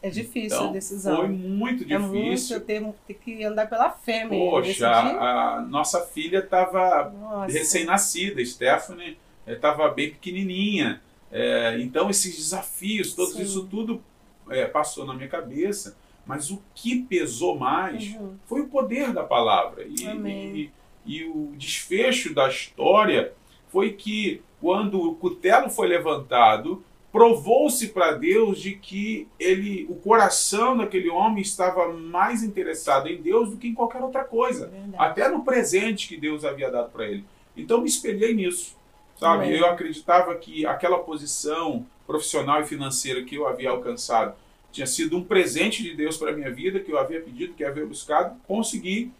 É 0.00 0.10
difícil 0.10 0.58
então, 0.58 0.68
a 0.68 0.72
decisão. 0.72 1.16
Foi 1.16 1.28
muito 1.28 1.84
difícil. 1.84 2.62
É 2.68 2.80
muito 2.80 2.96
ter, 3.06 3.14
ter 3.14 3.14
que 3.14 3.44
andar 3.44 3.68
pela 3.68 3.90
fé 3.90 4.24
mesmo. 4.24 4.50
Poxa, 4.50 4.88
a, 4.88 5.56
a 5.56 5.60
nossa 5.62 6.06
filha 6.06 6.38
estava 6.38 7.12
recém-nascida, 7.48 8.44
Stephanie 8.44 9.18
estava 9.46 9.84
eh, 9.84 9.94
bem 9.94 10.10
pequenininha. 10.10 11.02
É, 11.32 11.78
então, 11.80 12.08
esses 12.08 12.36
desafios, 12.36 13.12
tudo 13.12 13.42
isso 13.42 13.66
tudo 13.66 14.00
é, 14.48 14.66
passou 14.66 15.04
na 15.04 15.14
minha 15.14 15.28
cabeça. 15.28 15.96
Mas 16.28 16.50
o 16.50 16.62
que 16.74 17.00
pesou 17.04 17.58
mais 17.58 18.14
uhum. 18.14 18.36
foi 18.44 18.60
o 18.60 18.68
poder 18.68 19.14
da 19.14 19.24
palavra. 19.24 19.86
E, 19.88 20.04
e, 20.04 20.70
e, 21.06 21.24
o 21.24 21.54
desfecho 21.56 22.34
da 22.34 22.46
história 22.50 23.32
foi 23.68 23.94
que, 23.94 24.42
quando 24.60 25.00
o 25.00 25.14
cutelo 25.14 25.70
foi 25.70 25.88
levantado, 25.88 26.84
provou-se 27.10 27.88
para 27.88 28.12
Deus 28.12 28.60
de 28.60 28.72
que 28.72 29.26
ele, 29.40 29.86
o 29.88 29.94
coração 29.94 30.76
daquele 30.76 31.08
homem 31.08 31.40
estava 31.40 31.90
mais 31.94 32.42
interessado 32.42 33.08
em 33.08 33.22
Deus 33.22 33.50
do 33.50 33.56
que 33.56 33.68
em 33.68 33.74
qualquer 33.74 34.02
outra 34.02 34.22
coisa, 34.22 34.68
Verdade. 34.68 34.96
até 34.98 35.28
no 35.30 35.42
presente 35.42 36.06
que 36.08 36.18
Deus 36.18 36.44
havia 36.44 36.70
dado 36.70 36.90
para 36.90 37.06
ele. 37.06 37.24
Então 37.56 37.80
me 37.80 37.88
espelhei 37.88 38.34
nisso, 38.34 38.76
sabe? 39.16 39.46
Amém. 39.46 39.58
Eu 39.58 39.64
acreditava 39.64 40.34
que 40.34 40.66
aquela 40.66 40.98
posição 40.98 41.86
profissional 42.06 42.60
e 42.60 42.66
financeira 42.66 43.24
que 43.24 43.36
eu 43.36 43.48
havia 43.48 43.70
alcançado 43.70 44.34
tinha 44.70 44.86
sido 44.86 45.16
um 45.16 45.24
presente 45.24 45.82
de 45.82 45.94
Deus 45.94 46.16
para 46.16 46.30
a 46.30 46.34
minha 46.34 46.50
vida, 46.50 46.80
que 46.80 46.92
eu 46.92 46.98
havia 46.98 47.20
pedido, 47.20 47.54
que 47.54 47.64
eu 47.64 47.68
havia 47.68 47.86
buscado, 47.86 48.38
consegui. 48.46 49.10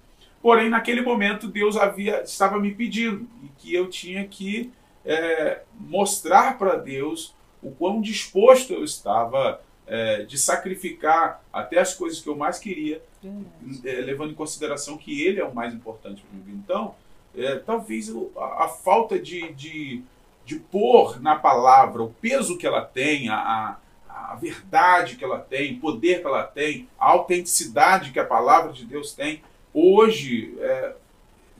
Porém, 0.40 0.69
naquele 0.69 1.00
momento, 1.00 1.49
Deus 1.49 1.76
havia 1.76 2.23
estava 2.23 2.59
me 2.59 2.75
pedindo 2.75 3.26
e 3.43 3.49
que 3.59 3.75
eu 3.75 3.88
tinha 3.88 4.26
que 4.26 4.71
é, 5.05 5.62
mostrar 5.78 6.59
para 6.59 6.76
Deus 6.76 7.35
o 7.62 7.71
quão 7.71 8.00
disposto 8.00 8.73
eu 8.73 8.85
estava 8.85 9.61
é, 9.87 10.23
de 10.23 10.38
sacrificar 10.38 11.43
até 11.52 11.78
as 11.81 11.95
coisas 11.95 12.21
que 12.21 12.28
eu 12.28 12.37
mais 12.37 12.59
queria, 12.59 13.02
é, 13.85 13.93
levando 14.00 14.33
em 14.33 14.35
consideração 14.35 14.99
que 14.99 15.23
Ele 15.23 15.40
é 15.40 15.45
o 15.45 15.55
mais 15.55 15.75
importante 15.75 16.23
para 16.23 16.38
mim. 16.38 16.61
Então, 16.62 16.95
é, 17.37 17.57
talvez 17.57 18.12
a, 18.37 18.64
a 18.64 18.69
falta 18.69 19.19
de, 19.19 19.52
de, 19.55 20.02
de, 20.45 20.57
pôr 20.57 21.21
na 21.21 21.37
palavra 21.37 22.02
o 22.02 22.11
peso 22.21 22.59
que 22.59 22.67
ela 22.67 22.83
tem, 22.83 23.28
a, 23.28 23.78
a 24.32 24.34
verdade 24.34 25.16
que 25.16 25.25
ela 25.25 25.38
tem, 25.38 25.75
o 25.75 25.80
poder 25.80 26.20
que 26.20 26.26
ela 26.26 26.42
tem, 26.42 26.88
a 26.98 27.10
autenticidade 27.10 28.10
que 28.10 28.18
a 28.18 28.25
palavra 28.25 28.72
de 28.72 28.84
Deus 28.84 29.12
tem, 29.12 29.42
hoje 29.72 30.54
é, 30.58 30.94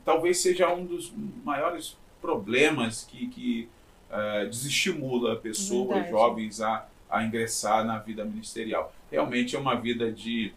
talvez 0.05 0.41
seja 0.41 0.73
um 0.73 0.85
dos 0.85 1.13
maiores 1.45 1.97
problemas 2.21 3.05
que, 3.05 3.29
que 3.29 3.69
é, 4.11 4.47
desestimula 4.47 5.37
pessoas, 5.37 5.89
Verdade. 5.89 6.11
jovens, 6.11 6.61
a, 6.61 6.87
a 7.09 7.25
ingressar 7.25 7.85
na 7.85 7.99
vida 7.99 8.25
ministerial. 8.25 8.93
Realmente 9.11 9.55
é 9.55 9.59
uma 9.59 9.75
vida 9.75 10.11
de, 10.11 10.53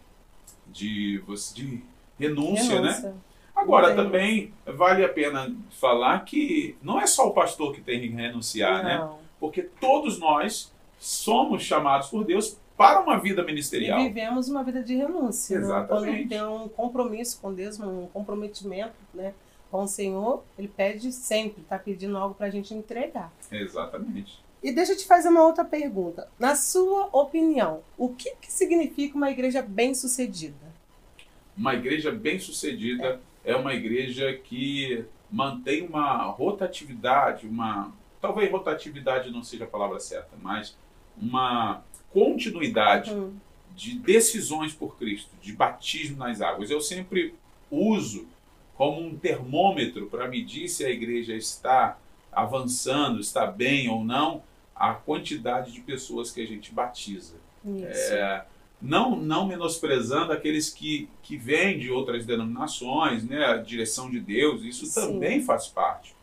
de, 0.66 1.22
de 1.54 1.82
renúncia, 2.18 2.80
né? 2.80 2.88
renúncia. 2.88 3.10
né? 3.10 3.14
Agora, 3.54 3.94
também 3.94 4.52
vale 4.66 5.04
a 5.04 5.08
pena 5.08 5.54
falar 5.78 6.24
que 6.24 6.76
não 6.82 6.98
é 7.00 7.06
só 7.06 7.28
o 7.28 7.34
pastor 7.34 7.74
que 7.74 7.80
tem 7.80 8.00
que 8.00 8.08
renunciar, 8.08 8.82
né? 8.82 8.98
não. 8.98 9.12
né? 9.12 9.18
Porque 9.38 9.62
todos 9.62 10.18
nós 10.18 10.71
somos 11.02 11.64
chamados 11.64 12.08
por 12.08 12.24
Deus 12.24 12.56
para 12.76 13.00
uma 13.00 13.18
vida 13.18 13.42
ministerial. 13.42 14.00
E 14.00 14.04
vivemos 14.04 14.48
uma 14.48 14.62
vida 14.62 14.82
de 14.82 14.94
renúncia. 14.94 15.56
Exatamente. 15.56 16.12
Né? 16.12 16.18
Quando 16.18 16.28
tem 16.28 16.44
um 16.44 16.68
compromisso 16.68 17.40
com 17.40 17.52
Deus, 17.52 17.78
um 17.80 18.06
comprometimento, 18.06 18.94
né? 19.12 19.34
com 19.68 19.82
o 19.82 19.88
Senhor, 19.88 20.44
ele 20.56 20.68
pede 20.68 21.10
sempre, 21.10 21.62
está 21.62 21.78
pedindo 21.78 22.16
algo 22.16 22.34
para 22.34 22.46
a 22.46 22.50
gente 22.50 22.72
entregar. 22.72 23.32
Exatamente. 23.50 24.38
E 24.62 24.70
deixa 24.70 24.92
eu 24.92 24.96
te 24.96 25.04
fazer 25.04 25.28
uma 25.28 25.44
outra 25.44 25.64
pergunta. 25.64 26.28
Na 26.38 26.54
sua 26.54 27.08
opinião, 27.10 27.80
o 27.98 28.10
que, 28.10 28.30
que 28.36 28.52
significa 28.52 29.16
uma 29.16 29.30
igreja 29.30 29.60
bem-sucedida? 29.60 30.72
Uma 31.56 31.74
igreja 31.74 32.12
bem-sucedida 32.12 33.20
é. 33.44 33.52
é 33.52 33.56
uma 33.56 33.74
igreja 33.74 34.32
que 34.34 35.04
mantém 35.30 35.84
uma 35.84 36.22
rotatividade, 36.26 37.48
uma 37.48 37.92
talvez 38.20 38.52
rotatividade 38.52 39.32
não 39.32 39.42
seja 39.42 39.64
a 39.64 39.66
palavra 39.66 39.98
certa, 39.98 40.36
mas 40.40 40.76
uma 41.20 41.82
continuidade 42.10 43.10
uhum. 43.10 43.34
de 43.74 43.98
decisões 43.98 44.72
por 44.72 44.96
Cristo, 44.96 45.30
de 45.40 45.52
batismo 45.52 46.18
nas 46.18 46.40
águas. 46.40 46.70
Eu 46.70 46.80
sempre 46.80 47.34
uso 47.70 48.26
como 48.74 49.00
um 49.00 49.16
termômetro 49.16 50.06
para 50.06 50.28
medir 50.28 50.68
se 50.68 50.84
a 50.84 50.90
igreja 50.90 51.34
está 51.34 51.98
avançando, 52.30 53.20
está 53.20 53.46
bem 53.46 53.88
ou 53.88 54.04
não, 54.04 54.42
a 54.74 54.94
quantidade 54.94 55.70
de 55.72 55.80
pessoas 55.80 56.30
que 56.30 56.40
a 56.40 56.46
gente 56.46 56.72
batiza. 56.72 57.34
É, 57.64 58.44
não, 58.80 59.14
não 59.14 59.46
menosprezando 59.46 60.32
aqueles 60.32 60.68
que, 60.68 61.08
que 61.22 61.36
vêm 61.36 61.78
de 61.78 61.90
outras 61.90 62.26
denominações, 62.26 63.24
né, 63.24 63.44
a 63.44 63.56
direção 63.58 64.10
de 64.10 64.18
Deus, 64.18 64.64
isso 64.64 64.86
Sim. 64.86 65.00
também 65.00 65.40
faz 65.40 65.68
parte. 65.68 66.14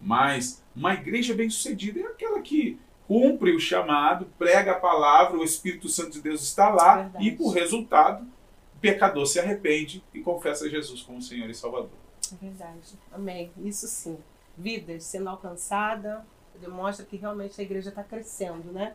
Mas 0.00 0.62
uma 0.74 0.94
igreja 0.94 1.34
bem-sucedida 1.34 2.00
é 2.00 2.04
aquela 2.04 2.40
que 2.40 2.78
cumpre 3.06 3.54
o 3.54 3.60
chamado, 3.60 4.26
prega 4.38 4.72
a 4.72 4.80
palavra, 4.80 5.38
o 5.38 5.44
Espírito 5.44 5.88
Santo 5.88 6.12
de 6.12 6.22
Deus 6.22 6.42
está 6.42 6.68
lá 6.68 6.96
Verdade. 7.02 7.28
e, 7.28 7.30
por 7.32 7.50
resultado, 7.50 8.24
o 8.74 8.78
pecador 8.80 9.26
se 9.26 9.38
arrepende 9.38 10.02
e 10.12 10.20
confessa 10.20 10.68
Jesus 10.68 11.02
como 11.02 11.22
Senhor 11.22 11.48
e 11.48 11.54
Salvador. 11.54 11.90
É 12.32 12.44
verdade. 12.44 12.98
Amém. 13.12 13.50
Isso 13.58 13.86
sim. 13.86 14.18
Vidas 14.56 15.04
sendo 15.04 15.28
alcançada 15.28 16.24
demonstra 16.58 17.04
que 17.04 17.16
realmente 17.16 17.60
a 17.60 17.64
igreja 17.64 17.90
está 17.90 18.02
crescendo, 18.02 18.72
né? 18.72 18.94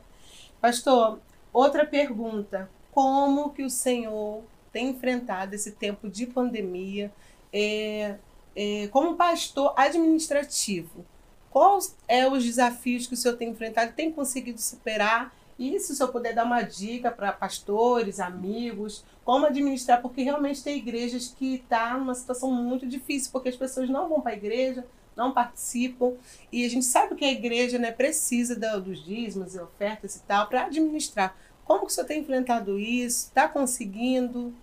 Pastor, 0.60 1.20
outra 1.54 1.86
pergunta. 1.86 2.70
Como 2.92 3.52
que 3.52 3.64
o 3.64 3.70
Senhor 3.70 4.44
tem 4.72 4.90
enfrentado 4.90 5.56
esse 5.56 5.72
tempo 5.72 6.10
de 6.10 6.26
pandemia 6.26 7.12
é, 7.54 8.16
é, 8.56 8.88
como 8.90 9.16
pastor 9.16 9.74
administrativo? 9.78 11.06
Quais 11.52 11.96
é 12.08 12.28
os 12.28 12.44
desafios 12.44 13.06
que 13.06 13.14
o 13.14 13.18
senhor 13.18 13.36
tem 13.36 13.50
enfrentado, 13.50 13.92
tem 13.92 14.12
conseguido 14.12 14.60
superar? 14.60 15.36
E 15.60 15.78
se 15.80 15.92
o 15.92 15.96
senhor 15.96 16.10
puder 16.10 16.34
dar 16.34 16.46
uma 16.46 16.64
dica 16.64 17.12
para 17.12 17.32
pastores, 17.32 18.20
amigos, 18.20 19.06
como 19.24 19.46
administrar, 19.46 20.02
porque 20.02 20.24
realmente 20.24 20.64
tem 20.64 20.78
igrejas 20.78 21.36
que 21.38 21.56
estão 21.56 21.78
tá 21.78 21.98
numa 21.98 22.16
situação 22.16 22.52
muito 22.52 22.88
difícil, 22.88 23.32
porque 23.32 23.50
as 23.50 23.56
pessoas 23.56 23.90
não 23.90 24.10
vão 24.10 24.22
para 24.22 24.32
a 24.32 24.36
igreja, 24.36 24.86
não 25.16 25.34
participam, 25.34 26.14
e 26.52 26.66
a 26.66 26.70
gente 26.70 26.86
sabe 26.86 27.16
que 27.16 27.26
a 27.26 27.32
igreja 27.32 27.78
né, 27.78 27.92
precisa 27.92 28.56
dos 28.80 29.04
dízimos 29.04 29.54
e 29.54 29.60
ofertas 29.60 30.16
e 30.16 30.24
tal 30.24 30.48
para 30.48 30.66
administrar. 30.66 31.38
Como 31.66 31.82
que 31.82 31.88
o 31.88 31.90
senhor 31.90 32.08
tem 32.08 32.22
enfrentado 32.22 32.80
isso? 32.80 33.28
Está 33.28 33.48
conseguindo? 33.48 34.54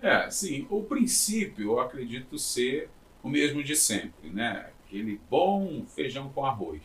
É, 0.00 0.30
sim. 0.30 0.66
O 0.70 0.82
princípio, 0.82 1.72
eu 1.72 1.80
acredito 1.80 2.38
ser 2.38 2.90
o 3.22 3.28
mesmo 3.28 3.64
de 3.64 3.74
sempre, 3.74 4.30
né? 4.30 4.70
Aquele 4.88 5.20
bom 5.28 5.84
feijão 5.94 6.30
com 6.30 6.46
arroz. 6.46 6.80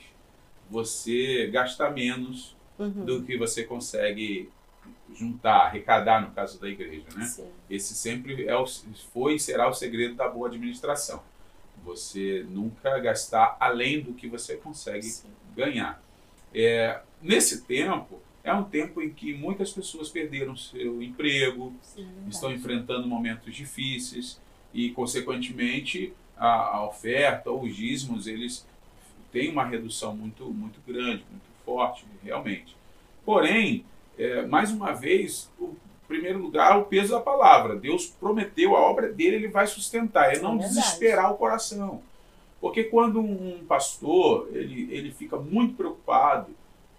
Você 0.69 1.47
gasta 1.47 1.89
menos 1.89 2.53
uhum. 2.77 3.05
do 3.05 3.23
que 3.23 3.37
você 3.37 3.63
consegue 3.63 4.49
juntar, 5.15 5.67
arrecadar 5.67 6.21
no 6.21 6.31
caso 6.31 6.59
da 6.59 6.67
igreja, 6.67 7.05
né? 7.15 7.25
Sim. 7.25 7.47
Esse 7.69 7.93
sempre 7.93 8.45
é 8.45 8.57
o, 8.57 8.65
foi 9.13 9.35
e 9.35 9.39
será 9.39 9.69
o 9.69 9.73
segredo 9.73 10.15
da 10.15 10.27
boa 10.27 10.49
administração. 10.49 11.23
Você 11.85 12.45
nunca 12.49 12.99
gastar 12.99 13.55
além 13.59 14.01
do 14.01 14.13
que 14.13 14.27
você 14.27 14.57
consegue 14.57 15.03
Sim. 15.03 15.29
ganhar. 15.55 16.03
É, 16.53 17.01
nesse 17.21 17.61
tempo, 17.61 18.19
é 18.43 18.53
um 18.53 18.63
tempo 18.65 19.01
em 19.01 19.09
que 19.09 19.33
muitas 19.33 19.71
pessoas 19.71 20.09
perderam 20.09 20.55
seu 20.55 21.01
emprego, 21.01 21.73
Sim, 21.81 22.07
é 22.25 22.29
estão 22.29 22.51
enfrentando 22.51 23.07
momentos 23.07 23.55
difíceis 23.55 24.39
e, 24.73 24.89
consequentemente, 24.91 26.13
a, 26.37 26.77
a 26.77 26.87
oferta 26.87 27.49
ou 27.49 27.63
os 27.63 27.75
dízimos, 27.75 28.27
eles 28.27 28.65
têm 29.31 29.51
uma 29.51 29.65
redução 29.65 30.15
muito, 30.15 30.45
muito 30.45 30.79
grande, 30.85 31.23
muito 31.29 31.45
forte, 31.65 32.05
realmente. 32.23 32.75
Porém, 33.25 33.85
é, 34.17 34.45
mais 34.45 34.71
uma 34.71 34.91
vez, 34.91 35.51
o 35.59 35.75
primeiro 36.07 36.39
lugar, 36.39 36.77
o 36.77 36.85
peso 36.85 37.13
da 37.13 37.19
palavra. 37.19 37.75
Deus 37.75 38.05
prometeu 38.05 38.75
a 38.75 38.81
obra 38.81 39.11
dele, 39.11 39.37
ele 39.37 39.47
vai 39.47 39.65
sustentar, 39.65 40.33
é 40.33 40.39
não 40.39 40.55
é 40.55 40.57
desesperar 40.59 41.31
o 41.31 41.37
coração. 41.37 42.01
Porque 42.61 42.83
quando 42.83 43.19
um 43.19 43.65
pastor 43.67 44.47
ele, 44.53 44.87
ele 44.91 45.11
fica 45.11 45.37
muito 45.37 45.75
preocupado, 45.75 46.51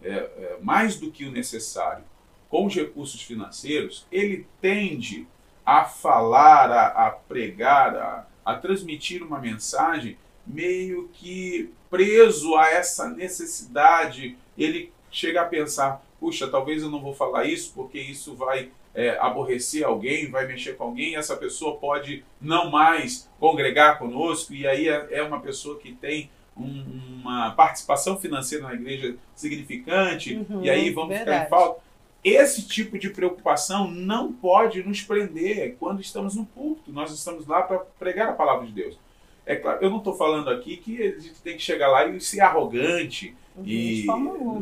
é, 0.02 0.10
é, 0.10 0.58
mais 0.60 0.96
do 0.98 1.10
que 1.10 1.24
o 1.24 1.32
necessário, 1.32 2.04
com 2.50 2.66
os 2.66 2.74
recursos 2.74 3.22
financeiros, 3.22 4.06
ele 4.12 4.46
tende 4.60 5.26
a 5.64 5.84
falar, 5.84 6.70
a, 6.70 7.06
a 7.06 7.10
pregar, 7.10 7.96
a, 7.96 8.26
a 8.44 8.54
transmitir 8.54 9.22
uma 9.22 9.38
mensagem 9.38 10.16
meio 10.46 11.08
que 11.12 11.70
preso 11.90 12.54
a 12.56 12.68
essa 12.68 13.08
necessidade. 13.08 14.36
Ele 14.56 14.92
chega 15.10 15.42
a 15.42 15.46
pensar: 15.46 16.04
puxa, 16.20 16.48
talvez 16.48 16.82
eu 16.82 16.90
não 16.90 17.00
vou 17.00 17.14
falar 17.14 17.44
isso 17.44 17.72
porque 17.74 17.98
isso 17.98 18.34
vai 18.34 18.70
é, 18.94 19.18
aborrecer 19.18 19.84
alguém, 19.84 20.30
vai 20.30 20.46
mexer 20.46 20.76
com 20.76 20.84
alguém, 20.84 21.16
essa 21.16 21.36
pessoa 21.36 21.76
pode 21.76 22.24
não 22.40 22.70
mais 22.70 23.28
congregar 23.40 23.98
conosco, 23.98 24.54
e 24.54 24.66
aí 24.66 24.88
é, 24.88 25.08
é 25.10 25.22
uma 25.22 25.40
pessoa 25.40 25.78
que 25.78 25.92
tem 25.92 26.30
um, 26.56 27.20
uma 27.20 27.50
participação 27.50 28.18
financeira 28.18 28.64
na 28.64 28.74
igreja 28.74 29.16
significante, 29.34 30.36
uhum, 30.48 30.64
e 30.64 30.70
aí 30.70 30.90
vamos 30.90 31.16
verdade. 31.16 31.44
ficar 31.44 31.46
em 31.46 31.50
falta. 31.50 31.84
Esse 32.24 32.66
tipo 32.66 32.98
de 32.98 33.10
preocupação 33.10 33.90
não 33.90 34.32
pode 34.32 34.82
nos 34.82 35.02
prender 35.02 35.76
quando 35.78 36.00
estamos 36.00 36.34
no 36.34 36.46
púlpito. 36.46 36.90
Nós 36.90 37.12
estamos 37.12 37.46
lá 37.46 37.62
para 37.62 37.80
pregar 37.98 38.30
a 38.30 38.32
palavra 38.32 38.66
de 38.66 38.72
Deus. 38.72 38.98
É 39.44 39.56
claro, 39.56 39.84
eu 39.84 39.90
não 39.90 39.98
estou 39.98 40.16
falando 40.16 40.48
aqui 40.48 40.78
que 40.78 41.02
a 41.02 41.18
gente 41.18 41.42
tem 41.42 41.54
que 41.54 41.62
chegar 41.62 41.88
lá 41.88 42.06
e 42.06 42.18
ser 42.18 42.40
arrogante 42.40 43.36
uhum, 43.54 43.62
e 43.66 44.06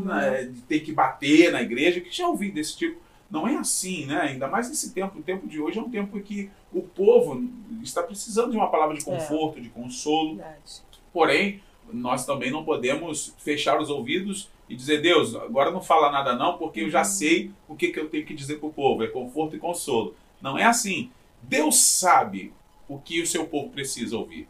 né, 0.05 0.53
tem 0.66 0.81
que 0.81 0.92
bater 0.92 1.53
na 1.53 1.62
igreja, 1.62 2.01
que 2.01 2.11
já 2.11 2.27
ouvi 2.27 2.51
desse 2.51 2.77
tipo. 2.77 3.01
Não 3.31 3.46
é 3.46 3.55
assim, 3.55 4.07
né? 4.07 4.22
Ainda 4.22 4.48
mais 4.48 4.68
nesse 4.68 4.92
tempo. 4.92 5.20
O 5.20 5.22
tempo 5.22 5.46
de 5.46 5.61
hoje 5.61 5.79
é 5.79 5.83
um 5.83 5.88
tempo 5.88 6.18
em 6.18 6.22
que 6.22 6.51
o 6.72 6.83
povo 6.83 7.48
está 7.81 8.03
precisando 8.03 8.51
de 8.51 8.57
uma 8.57 8.68
palavra 8.68 8.96
de 8.96 9.03
é. 9.03 9.05
conforto, 9.05 9.59
é. 9.59 9.61
de 9.62 9.68
consolo. 9.68 10.37
Verdade. 10.37 10.83
Porém, 11.12 11.62
nós 11.92 12.27
também 12.27 12.51
não 12.51 12.64
podemos 12.64 13.35
fechar 13.38 13.81
os 13.81 13.88
ouvidos 13.88 14.51
e 14.68 14.77
dizer, 14.77 15.03
Deus, 15.03 15.35
agora 15.35 15.70
não 15.70 15.83
fala 15.83 16.11
nada 16.11 16.35
não, 16.35 16.57
porque 16.57 16.81
eu 16.81 16.90
já 16.90 17.01
uhum. 17.01 17.05
sei 17.05 17.51
o 17.68 17.77
que, 17.77 17.88
que 17.88 18.01
eu 18.01 18.09
tenho 18.09 18.25
que 18.25 18.35
dizer 18.35 18.59
para 18.59 18.68
o 18.68 18.72
povo, 18.72 19.03
é 19.03 19.09
conforto 19.09 19.57
e 19.57 19.59
consolo. 19.59 20.14
Não 20.40 20.59
é 20.59 20.64
assim. 20.64 21.11
Deus 21.42 21.83
sabe 21.83 22.53
o 22.88 22.98
que 22.98 23.20
o 23.20 23.27
seu 23.27 23.46
povo 23.46 23.70
precisa 23.70 24.16
ouvir. 24.16 24.48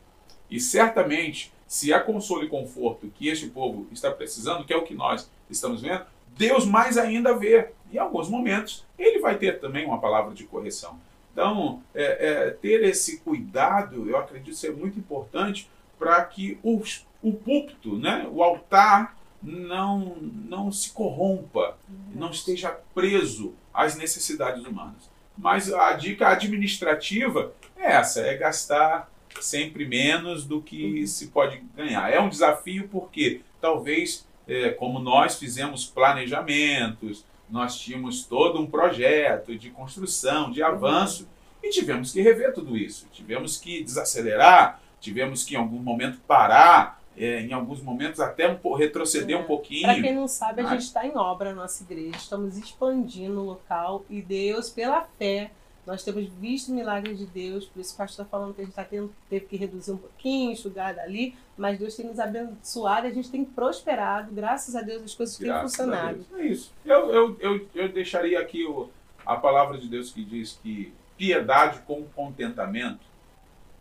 E 0.51 0.61
certamente, 0.61 1.53
se 1.67 1.93
há 1.93 2.01
consolo 2.01 2.45
e 2.45 2.49
conforto 2.49 3.11
que 3.17 3.29
este 3.29 3.49
povo 3.49 3.87
está 3.91 4.11
precisando, 4.11 4.65
que 4.65 4.73
é 4.73 4.77
o 4.77 4.85
que 4.85 4.95
nós 4.95 5.31
estamos 5.49 5.81
vendo, 5.81 6.05
Deus 6.37 6.65
mais 6.65 6.99
ainda 6.99 7.37
vê. 7.37 7.69
Em 7.93 7.99
alguns 7.99 8.29
momentos, 8.29 8.85
ele 8.99 9.19
vai 9.19 9.37
ter 9.37 9.61
também 9.61 9.85
uma 9.85 10.01
palavra 10.01 10.35
de 10.35 10.45
correção. 10.45 10.99
Então, 11.33 11.83
é, 11.95 12.29
é, 12.29 12.51
ter 12.51 12.83
esse 12.85 13.19
cuidado, 13.21 14.09
eu 14.09 14.17
acredito 14.17 14.55
ser 14.55 14.75
muito 14.75 14.99
importante 14.99 15.69
para 15.99 16.23
que 16.25 16.59
os 16.63 17.07
o 17.23 17.33
púlpito, 17.33 17.97
né, 17.97 18.27
o 18.31 18.43
altar, 18.43 19.17
não, 19.43 20.17
não 20.21 20.71
se 20.71 20.91
corrompa, 20.91 21.77
não 22.15 22.31
esteja 22.31 22.71
preso 22.95 23.55
às 23.75 23.97
necessidades 23.97 24.65
humanas. 24.65 25.11
Mas 25.37 25.73
a 25.73 25.93
dica 25.95 26.29
administrativa 26.29 27.53
é 27.77 27.93
essa: 27.93 28.21
é 28.21 28.37
gastar 28.37 29.11
sempre 29.41 29.87
menos 29.87 30.45
do 30.45 30.61
que 30.61 31.01
uhum. 31.01 31.07
se 31.07 31.29
pode 31.29 31.63
ganhar. 31.75 32.11
É 32.11 32.21
um 32.21 32.29
desafio 32.29 32.89
porque 32.89 33.41
talvez, 33.61 34.27
é, 34.47 34.71
como 34.71 34.99
nós 34.99 35.39
fizemos 35.39 35.87
planejamentos, 35.87 37.25
nós 37.51 37.79
tínhamos 37.79 38.25
todo 38.25 38.61
um 38.61 38.67
projeto 38.67 39.57
de 39.57 39.71
construção, 39.71 40.51
de 40.51 40.63
avanço, 40.63 41.25
uhum. 41.25 41.69
e 41.69 41.71
tivemos 41.71 42.13
que 42.13 42.21
rever 42.21 42.55
tudo 42.55 42.77
isso. 42.77 43.09
Tivemos 43.13 43.57
que 43.57 43.83
desacelerar, 43.83 44.81
tivemos 45.01 45.45
que 45.45 45.55
em 45.55 45.59
algum 45.59 45.79
momento 45.79 46.19
parar, 46.27 47.02
é, 47.17 47.41
em 47.41 47.53
alguns 47.53 47.83
momentos 47.83 48.21
até 48.21 48.49
um, 48.49 48.75
retroceder 48.75 49.37
é. 49.37 49.41
um 49.41 49.45
pouquinho. 49.45 49.83
Para 49.83 50.01
quem 50.01 50.15
não 50.15 50.29
sabe, 50.29 50.63
a 50.63 50.67
gente 50.67 50.83
está 50.83 51.07
em 51.07 51.17
obra 51.17 51.51
na 51.51 51.63
nossa 51.63 51.83
igreja, 51.83 52.17
estamos 52.17 52.57
expandindo 52.57 53.41
o 53.41 53.45
local 53.45 54.05
e 54.09 54.23
Deus, 54.23 54.71
pela 54.71 55.03
fé, 55.19 55.51
nós 55.85 56.05
temos 56.05 56.29
visto 56.35 56.71
milagres 56.71 57.19
de 57.19 57.27
Deus, 57.27 57.67
por 57.67 57.81
isso 57.81 57.95
o 57.95 57.97
pastor 57.97 58.25
está 58.25 58.25
falando 58.25 58.55
que 58.55 58.61
a 58.61 58.65
gente 58.65 58.75
tá 58.75 58.85
tendo, 58.85 59.13
teve 59.29 59.47
que 59.47 59.57
reduzir 59.57 59.91
um 59.91 59.97
pouquinho, 59.97 60.53
enxugar 60.53 60.95
dali, 60.95 61.35
mas 61.57 61.79
Deus 61.79 61.97
tem 61.97 62.07
nos 62.07 62.21
abençoado 62.21 63.07
e 63.07 63.11
a 63.11 63.13
gente 63.13 63.31
tem 63.31 63.45
prosperado, 63.45 64.33
graças 64.33 64.77
a 64.77 64.81
Deus 64.81 65.03
as 65.03 65.15
coisas 65.15 65.37
graças 65.39 65.77
têm 65.77 65.85
funcionado. 65.85 66.25
É 66.37 66.47
isso. 66.47 66.73
Eu, 66.85 67.11
eu, 67.11 67.37
eu, 67.41 67.69
eu 67.75 67.89
deixaria 67.89 68.39
aqui 68.39 68.65
o, 68.65 68.91
a 69.27 69.37
palavra 69.37 69.77
de 69.77 69.89
Deus 69.89 70.13
que 70.13 70.25
diz 70.25 70.59
que 70.63 70.93
piedade 71.17 71.81
com 71.81 72.05
contentamento 72.15 73.05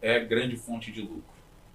é 0.01 0.19
grande 0.19 0.57
fonte 0.57 0.91
de 0.91 1.01
lucro. 1.01 1.23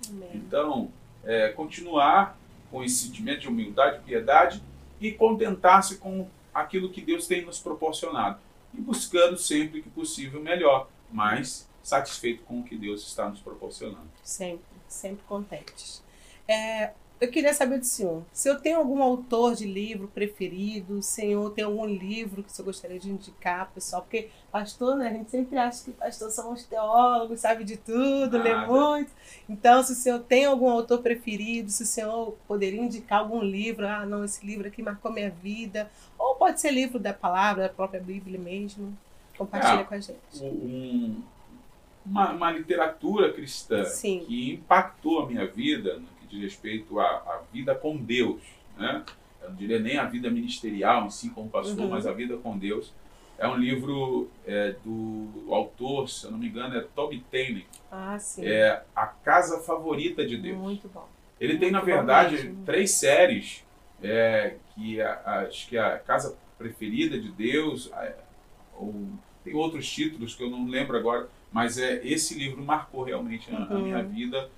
Amém. 0.08 0.30
Então, 0.34 0.90
é, 1.26 1.48
continuar 1.50 2.38
com 2.70 2.82
esse 2.82 3.06
sentimento 3.06 3.40
de 3.40 3.48
humildade, 3.48 4.02
piedade 4.04 4.62
e 5.00 5.12
contentar-se 5.12 5.98
com 5.98 6.28
aquilo 6.54 6.90
que 6.90 7.02
Deus 7.02 7.26
tem 7.26 7.44
nos 7.44 7.58
proporcionado 7.58 8.38
e 8.72 8.80
buscando 8.80 9.36
sempre 9.36 9.82
que 9.82 9.90
possível 9.90 10.42
melhor, 10.42 10.88
mas 11.10 11.68
satisfeito 11.82 12.42
com 12.44 12.60
o 12.60 12.64
que 12.64 12.76
Deus 12.76 13.06
está 13.06 13.28
nos 13.28 13.40
proporcionando. 13.40 14.08
Sempre, 14.22 14.64
sempre 14.88 15.24
contentes. 15.26 16.02
É, 16.48 16.92
eu 17.18 17.30
queria 17.30 17.54
saber 17.54 17.78
do 17.78 17.84
senhor, 17.86 18.22
se 18.30 18.46
eu 18.48 18.60
tenho 18.60 18.76
algum 18.76 19.02
autor 19.02 19.54
de 19.54 19.64
livro 19.64 20.06
preferido, 20.08 20.98
o 20.98 21.02
senhor 21.02 21.50
tem 21.50 21.64
algum 21.64 21.86
livro 21.86 22.42
que 22.42 22.50
o 22.50 22.52
senhor 22.52 22.66
gostaria 22.66 22.98
de 22.98 23.10
indicar, 23.10 23.70
pessoal, 23.72 24.02
porque 24.02 24.28
pastor, 24.52 24.96
né, 24.96 25.08
a 25.08 25.12
gente 25.12 25.30
sempre 25.30 25.56
acha 25.56 25.82
que 25.84 25.92
pastor 25.92 26.30
somos 26.30 26.64
teólogos, 26.64 27.40
sabe 27.40 27.64
de 27.64 27.78
tudo, 27.78 28.36
Nada. 28.36 28.44
lê 28.44 28.66
muito. 28.66 29.10
Então, 29.48 29.82
se 29.82 29.92
o 29.92 29.94
senhor 29.94 30.18
tem 30.20 30.44
algum 30.44 30.68
autor 30.68 31.00
preferido, 31.00 31.70
se 31.70 31.84
o 31.84 31.86
senhor 31.86 32.36
poderia 32.46 32.82
indicar 32.82 33.20
algum 33.20 33.40
livro, 33.40 33.88
ah, 33.88 34.04
não, 34.04 34.22
esse 34.22 34.44
livro 34.44 34.68
aqui 34.68 34.82
marcou 34.82 35.10
minha 35.10 35.30
vida, 35.30 35.90
ou 36.18 36.34
pode 36.34 36.60
ser 36.60 36.70
livro 36.70 36.98
da 36.98 37.14
palavra, 37.14 37.62
da 37.62 37.68
própria 37.70 38.00
Bíblia 38.00 38.38
mesmo, 38.38 38.96
compartilha 39.38 39.80
é, 39.80 39.84
com 39.84 39.94
a 39.94 40.00
gente. 40.00 40.18
Um, 40.42 41.22
uma, 42.04 42.32
uma 42.32 42.50
literatura 42.50 43.32
cristã 43.32 43.84
Sim. 43.84 44.22
que 44.26 44.52
impactou 44.52 45.22
a 45.22 45.26
minha 45.26 45.46
vida 45.46 46.00
diz 46.28 46.40
respeito 46.40 46.98
à, 47.00 47.04
à 47.04 47.42
vida 47.52 47.74
com 47.74 47.96
Deus, 47.96 48.40
né? 48.76 49.04
Eu 49.40 49.50
não 49.50 49.56
diria 49.56 49.78
nem 49.78 49.96
a 49.96 50.04
vida 50.04 50.30
ministerial 50.30 51.06
em 51.06 51.10
si 51.10 51.30
como 51.30 51.48
pastor, 51.48 51.78
uhum. 51.78 51.90
mas 51.90 52.06
a 52.06 52.12
vida 52.12 52.36
com 52.36 52.56
Deus. 52.58 52.92
É 53.38 53.46
um 53.46 53.56
livro 53.56 54.30
é, 54.46 54.74
do 54.82 55.52
autor, 55.52 56.08
se 56.08 56.24
eu 56.24 56.30
não 56.30 56.38
me 56.38 56.48
engano, 56.48 56.76
é 56.76 56.80
Toby 56.80 57.22
Taylor. 57.30 57.62
Ah, 57.92 58.18
sim. 58.18 58.46
É 58.46 58.82
A 58.94 59.06
Casa 59.06 59.60
Favorita 59.60 60.26
de 60.26 60.38
Deus. 60.38 60.56
Muito 60.56 60.88
bom. 60.88 61.06
Ele 61.38 61.52
Muito 61.52 61.60
tem, 61.60 61.70
na 61.70 61.80
verdade, 61.82 62.54
três 62.64 62.92
séries, 62.92 63.62
é, 64.02 64.56
que 64.74 65.00
a, 65.02 65.42
acho 65.46 65.68
que 65.68 65.76
é 65.76 65.80
a 65.80 65.98
Casa 65.98 66.36
Preferida 66.56 67.18
de 67.18 67.30
Deus, 67.30 67.92
ou, 68.74 68.94
tem 69.44 69.54
outros 69.54 69.88
títulos 69.88 70.34
que 70.34 70.42
eu 70.42 70.50
não 70.50 70.66
lembro 70.66 70.96
agora, 70.96 71.28
mas 71.52 71.78
é 71.78 72.00
esse 72.04 72.34
livro 72.38 72.62
marcou 72.62 73.04
realmente 73.04 73.54
a, 73.54 73.58
uhum. 73.58 73.76
a 73.76 73.78
minha 73.78 74.02
vida, 74.02 74.50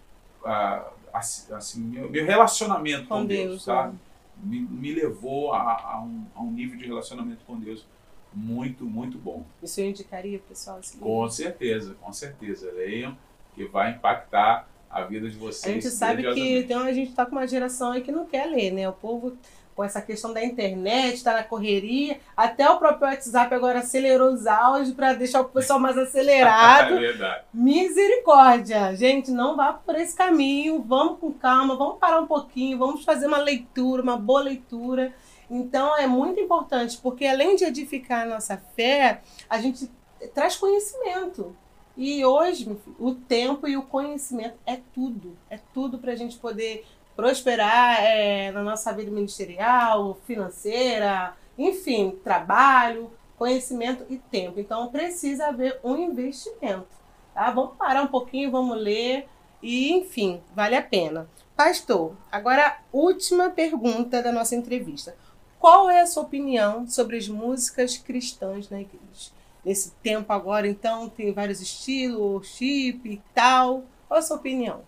a, 0.45 0.91
assim, 1.13 1.81
meu, 1.83 2.11
meu 2.11 2.25
relacionamento 2.25 3.07
com, 3.09 3.21
com 3.21 3.27
Deus, 3.27 3.49
Deus, 3.49 3.65
sabe? 3.65 3.93
Né? 3.93 3.99
Me, 4.41 4.61
me 4.61 4.95
levou 4.95 5.53
a, 5.53 5.61
a, 5.61 6.01
um, 6.03 6.25
a 6.35 6.41
um 6.41 6.51
nível 6.51 6.79
de 6.79 6.87
relacionamento 6.87 7.41
com 7.45 7.59
Deus 7.59 7.85
muito, 8.33 8.85
muito 8.85 9.19
bom. 9.19 9.45
E 9.61 9.65
o 9.65 9.69
senhor 9.69 9.89
indicaria, 9.89 10.39
pessoal? 10.39 10.79
Assim, 10.79 10.99
com 10.99 11.29
certeza, 11.29 11.97
com 12.01 12.13
certeza. 12.13 12.71
Leiam, 12.73 13.17
que 13.55 13.65
vai 13.65 13.93
impactar 13.93 14.69
a 14.91 15.03
vida 15.03 15.29
de 15.29 15.37
vocês. 15.37 15.71
A 15.71 15.75
gente 15.75 15.91
sabe 15.91 16.23
que 16.35 16.59
então, 16.59 16.83
a 16.83 16.93
gente 16.93 17.11
está 17.11 17.27
com 17.27 17.33
uma 17.33 17.47
geração 17.47 17.93
aí 17.93 18.01
que 18.01 18.13
não 18.13 18.27
quer 18.27 18.47
ler, 18.47 18.73
né? 18.73 18.89
O 18.89 18.93
povo 18.93 19.37
com 19.79 19.85
essa 19.85 20.03
questão 20.03 20.33
da 20.33 20.45
internet, 20.45 21.15
está 21.15 21.35
na 21.35 21.45
correria. 21.45 22.19
Até 22.37 22.69
o 22.69 22.79
próprio 22.79 23.09
WhatsApp 23.09 23.55
agora 23.55 23.79
acelerou 23.79 24.33
os 24.33 24.45
áudios 24.45 24.93
para 24.93 25.13
deixar 25.13 25.41
o 25.41 25.45
pessoal 25.45 25.79
mais 25.79 25.97
acelerado. 25.97 26.95
é 26.99 26.99
verdade. 26.99 27.45
Misericórdia! 27.55 28.97
Gente, 28.97 29.31
não 29.31 29.55
vá 29.55 29.73
por 29.73 29.95
esse 29.95 30.17
caminho. 30.17 30.83
Vamos 30.85 31.21
com 31.21 31.33
calma, 31.33 31.77
vamos 31.77 32.01
parar 32.01 32.21
um 32.21 32.27
pouquinho, 32.27 32.77
vamos 32.77 33.05
fazer 33.05 33.29
uma 33.29 33.39
leitura, 33.39 34.03
uma 34.03 34.17
boa 34.17 34.43
leitura. 34.43 35.15
Então 35.49 35.97
é 35.97 36.09
muito 36.09 36.41
importante, 36.41 36.99
porque 37.01 37.25
além 37.25 37.55
de 37.55 37.63
edificar 37.63 38.23
a 38.23 38.29
nossa 38.29 38.57
fé, 38.75 39.21
a 39.49 39.61
gente 39.61 39.89
traz 40.35 40.57
conhecimento. 40.57 41.55
E 41.97 42.25
hoje, 42.25 42.77
o 42.99 43.15
tempo 43.15 43.69
e 43.69 43.77
o 43.77 43.83
conhecimento 43.83 44.57
é 44.67 44.81
tudo. 44.93 45.37
É 45.49 45.59
tudo 45.73 45.99
para 45.99 46.13
a 46.13 46.17
gente 46.17 46.37
poder 46.37 46.85
prosperar 47.19 48.01
é, 48.01 48.53
na 48.53 48.63
nossa 48.63 48.93
vida 48.93 49.11
ministerial, 49.11 50.17
financeira, 50.25 51.37
enfim, 51.59 52.17
trabalho, 52.23 53.11
conhecimento 53.37 54.07
e 54.09 54.19
tempo. 54.19 54.61
Então 54.61 54.87
precisa 54.87 55.49
haver 55.49 55.81
um 55.83 55.97
investimento. 55.97 56.87
Tá? 57.35 57.51
Vamos 57.51 57.77
parar 57.77 58.03
um 58.03 58.07
pouquinho, 58.07 58.53
vamos 58.53 58.81
ler 58.81 59.27
e, 59.61 59.93
enfim, 59.95 60.41
vale 60.55 60.77
a 60.77 60.83
pena. 60.83 61.29
Pastor, 61.57 62.13
agora 62.31 62.79
última 62.93 63.51
pergunta 63.51 64.23
da 64.23 64.31
nossa 64.31 64.55
entrevista. 64.55 65.17
Qual 65.59 65.91
é 65.91 66.03
a 66.03 66.07
sua 66.07 66.23
opinião 66.23 66.87
sobre 66.87 67.17
as 67.17 67.27
músicas 67.27 67.97
cristãs 67.97 68.71
na 68.71 68.81
igreja? 68.81 69.33
Nesse 69.65 69.91
tempo 70.05 70.33
agora, 70.33 70.69
então, 70.69 71.09
tem 71.09 71.33
vários 71.33 71.61
estilos, 71.61 72.47
chip 72.47 73.11
e 73.11 73.21
tal. 73.35 73.83
Qual 74.07 74.21
a 74.21 74.23
sua 74.23 74.37
opinião? 74.37 74.83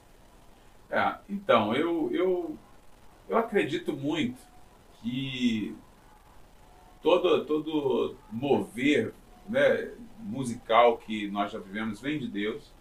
É, 0.90 1.14
então, 1.29 1.74
eu, 1.74 2.11
eu, 2.12 2.59
eu 3.29 3.38
acredito 3.38 3.92
muito 3.92 4.38
que 5.00 5.74
todo, 7.03 7.44
todo 7.44 8.16
mover 8.31 9.14
né, 9.48 9.90
musical 10.18 10.98
que 10.98 11.29
nós 11.29 11.53
já 11.53 11.59
vivemos 11.59 12.00
vem 12.00 12.18
de 12.18 12.26
Deus. 12.26 12.72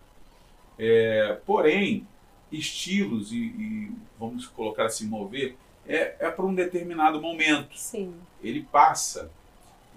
É, 0.77 1.37
porém, 1.45 2.07
estilos 2.51 3.31
e, 3.31 3.37
e, 3.37 3.91
vamos 4.17 4.47
colocar 4.47 4.85
assim, 4.85 5.07
mover, 5.07 5.55
é, 5.87 6.15
é 6.19 6.31
para 6.31 6.45
um 6.45 6.53
determinado 6.53 7.21
momento. 7.21 7.77
Sim. 7.77 8.15
Ele 8.41 8.61
passa. 8.71 9.31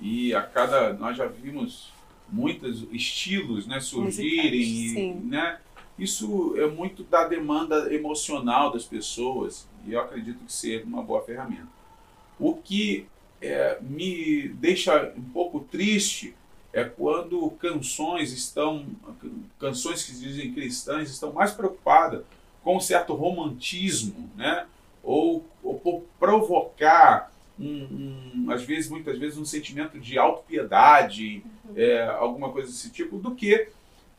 E 0.01 0.35
a 0.35 0.43
cada. 0.43 0.93
Nós 0.95 1.17
já 1.17 1.27
vimos 1.27 1.93
muitos 2.29 2.87
estilos 2.91 3.67
né, 3.67 3.79
surgirem. 3.79 4.61
e, 4.61 5.15
né, 5.15 5.61
isso 5.99 6.55
é 6.57 6.67
muito 6.67 7.03
da 7.05 7.27
demanda 7.27 7.93
emocional 7.95 8.73
das 8.73 8.85
pessoas 8.85 9.69
e 9.87 9.93
eu 9.93 10.01
acredito 10.01 10.45
que 10.45 10.53
seja 10.53 10.85
uma 10.85 11.03
boa 11.03 11.23
ferramenta. 11.23 11.69
O 12.39 12.55
que 12.55 13.07
é, 13.41 13.79
me 13.81 14.49
deixa 14.49 15.13
um 15.17 15.23
pouco 15.23 15.61
triste 15.61 16.35
é 16.73 16.85
quando 16.85 17.51
canções 17.53 18.33
estão, 18.33 18.87
canções 19.59 20.05
que 20.05 20.13
dizem 20.13 20.53
cristãs 20.53 21.11
estão 21.11 21.33
mais 21.33 21.53
preocupadas 21.53 22.25
com 22.63 22.77
um 22.77 22.81
certo 22.81 23.15
romantismo, 23.15 24.31
né? 24.37 24.67
Ou, 25.03 25.45
ou 25.63 25.79
por 25.79 26.05
provocar 26.19 27.33
um, 27.59 28.45
um, 28.47 28.51
às 28.51 28.63
vezes, 28.63 28.89
muitas 28.89 29.19
vezes, 29.19 29.37
um 29.37 29.45
sentimento 29.45 29.99
de 29.99 30.19
autopiedade, 30.19 31.45
uhum. 31.65 31.73
é, 31.77 32.07
alguma 32.07 32.51
coisa 32.51 32.69
desse 32.69 32.91
tipo, 32.91 33.19
do 33.19 33.35
que 33.35 33.69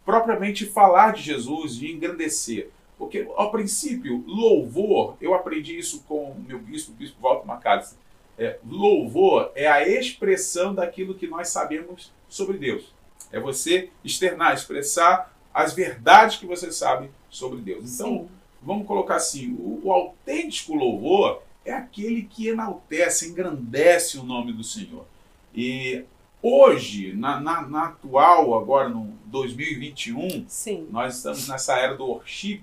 propriamente 0.06 0.66
falar 0.66 1.14
de 1.14 1.22
Jesus 1.22 1.82
e 1.82 1.92
engrandecer. 1.92 2.70
Porque, 2.98 3.28
ao 3.36 3.52
princípio, 3.52 4.24
louvor, 4.28 5.18
eu 5.20 5.34
aprendi 5.34 5.78
isso 5.78 6.04
com 6.08 6.32
o 6.32 6.40
meu 6.40 6.60
bispo, 6.60 6.92
o 6.92 6.96
bispo 6.96 7.22
Walter 7.22 7.48
Macalester. 7.48 7.98
É, 8.38 8.58
louvor 8.68 9.52
é 9.56 9.68
a 9.68 9.88
expressão 9.88 10.74
daquilo 10.74 11.14
que 11.14 11.28
nós 11.28 11.50
sabemos 11.50 12.12
sobre 12.28 12.58
Deus. 12.58 12.94
É 13.32 13.40
você 13.40 13.90
externar, 14.04 14.54
expressar 14.54 15.36
as 15.54 15.74
verdades 15.74 16.38
que 16.38 16.46
você 16.46 16.72
sabe 16.72 17.10
sobre 17.30 17.62
Deus. 17.62 17.94
Então, 17.94 18.20
Sim. 18.20 18.30
vamos 18.62 18.88
colocar 18.88 19.16
assim: 19.16 19.54
o, 19.60 19.82
o 19.84 19.92
autêntico 19.92 20.74
louvor 20.74 21.42
é 21.66 21.74
aquele 21.74 22.24
que 22.24 22.48
enaltece, 22.48 23.30
engrandece 23.30 24.18
o 24.18 24.24
nome 24.24 24.52
do 24.52 24.64
Senhor. 24.64 25.06
E 25.54 26.04
Hoje, 26.46 27.14
na, 27.16 27.40
na, 27.40 27.62
na, 27.62 27.86
atual, 27.86 28.54
agora 28.60 28.90
no 28.90 29.14
2021, 29.28 30.46
Sim. 30.46 30.90
nós 30.92 31.16
estamos 31.16 31.48
nessa 31.48 31.80
era 31.80 31.96
do 31.96 32.06
worship 32.06 32.62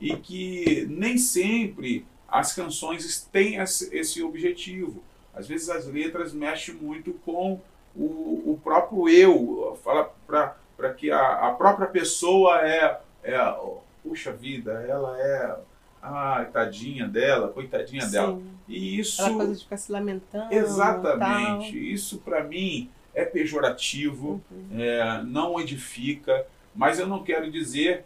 e 0.00 0.16
que 0.16 0.84
nem 0.90 1.16
sempre 1.16 2.04
as 2.26 2.52
canções 2.52 3.22
têm 3.30 3.54
esse 3.60 4.20
objetivo. 4.20 5.00
Às 5.32 5.46
vezes 5.46 5.70
as 5.70 5.86
letras 5.86 6.32
mexem 6.32 6.74
muito 6.74 7.12
com 7.24 7.60
o, 7.94 8.52
o 8.52 8.60
próprio 8.64 9.08
eu, 9.08 9.78
fala 9.84 10.12
para 10.26 10.92
que 10.94 11.12
a, 11.12 11.50
a, 11.50 11.52
própria 11.52 11.86
pessoa 11.86 12.66
é, 12.66 13.00
é, 13.22 13.56
puxa 14.02 14.32
vida, 14.32 14.72
ela 14.88 15.16
é, 15.20 15.56
ah, 16.02 16.44
tadinha 16.52 17.06
dela, 17.06 17.46
coitadinha 17.46 18.02
Sim. 18.06 18.10
dela. 18.10 18.42
E 18.66 18.98
isso. 18.98 19.22
Aquela 19.22 19.36
coisa 19.36 19.54
de 19.54 19.62
ficar 19.62 19.76
se 19.76 19.92
lamentando. 19.92 20.52
Exatamente. 20.52 21.92
Isso 21.92 22.18
para 22.18 22.42
mim 22.42 22.90
é 23.14 23.24
pejorativo, 23.24 24.42
uhum. 24.50 24.80
é, 24.80 25.22
não 25.22 25.60
edifica, 25.60 26.46
mas 26.74 26.98
eu 26.98 27.06
não 27.06 27.22
quero 27.22 27.50
dizer 27.50 28.04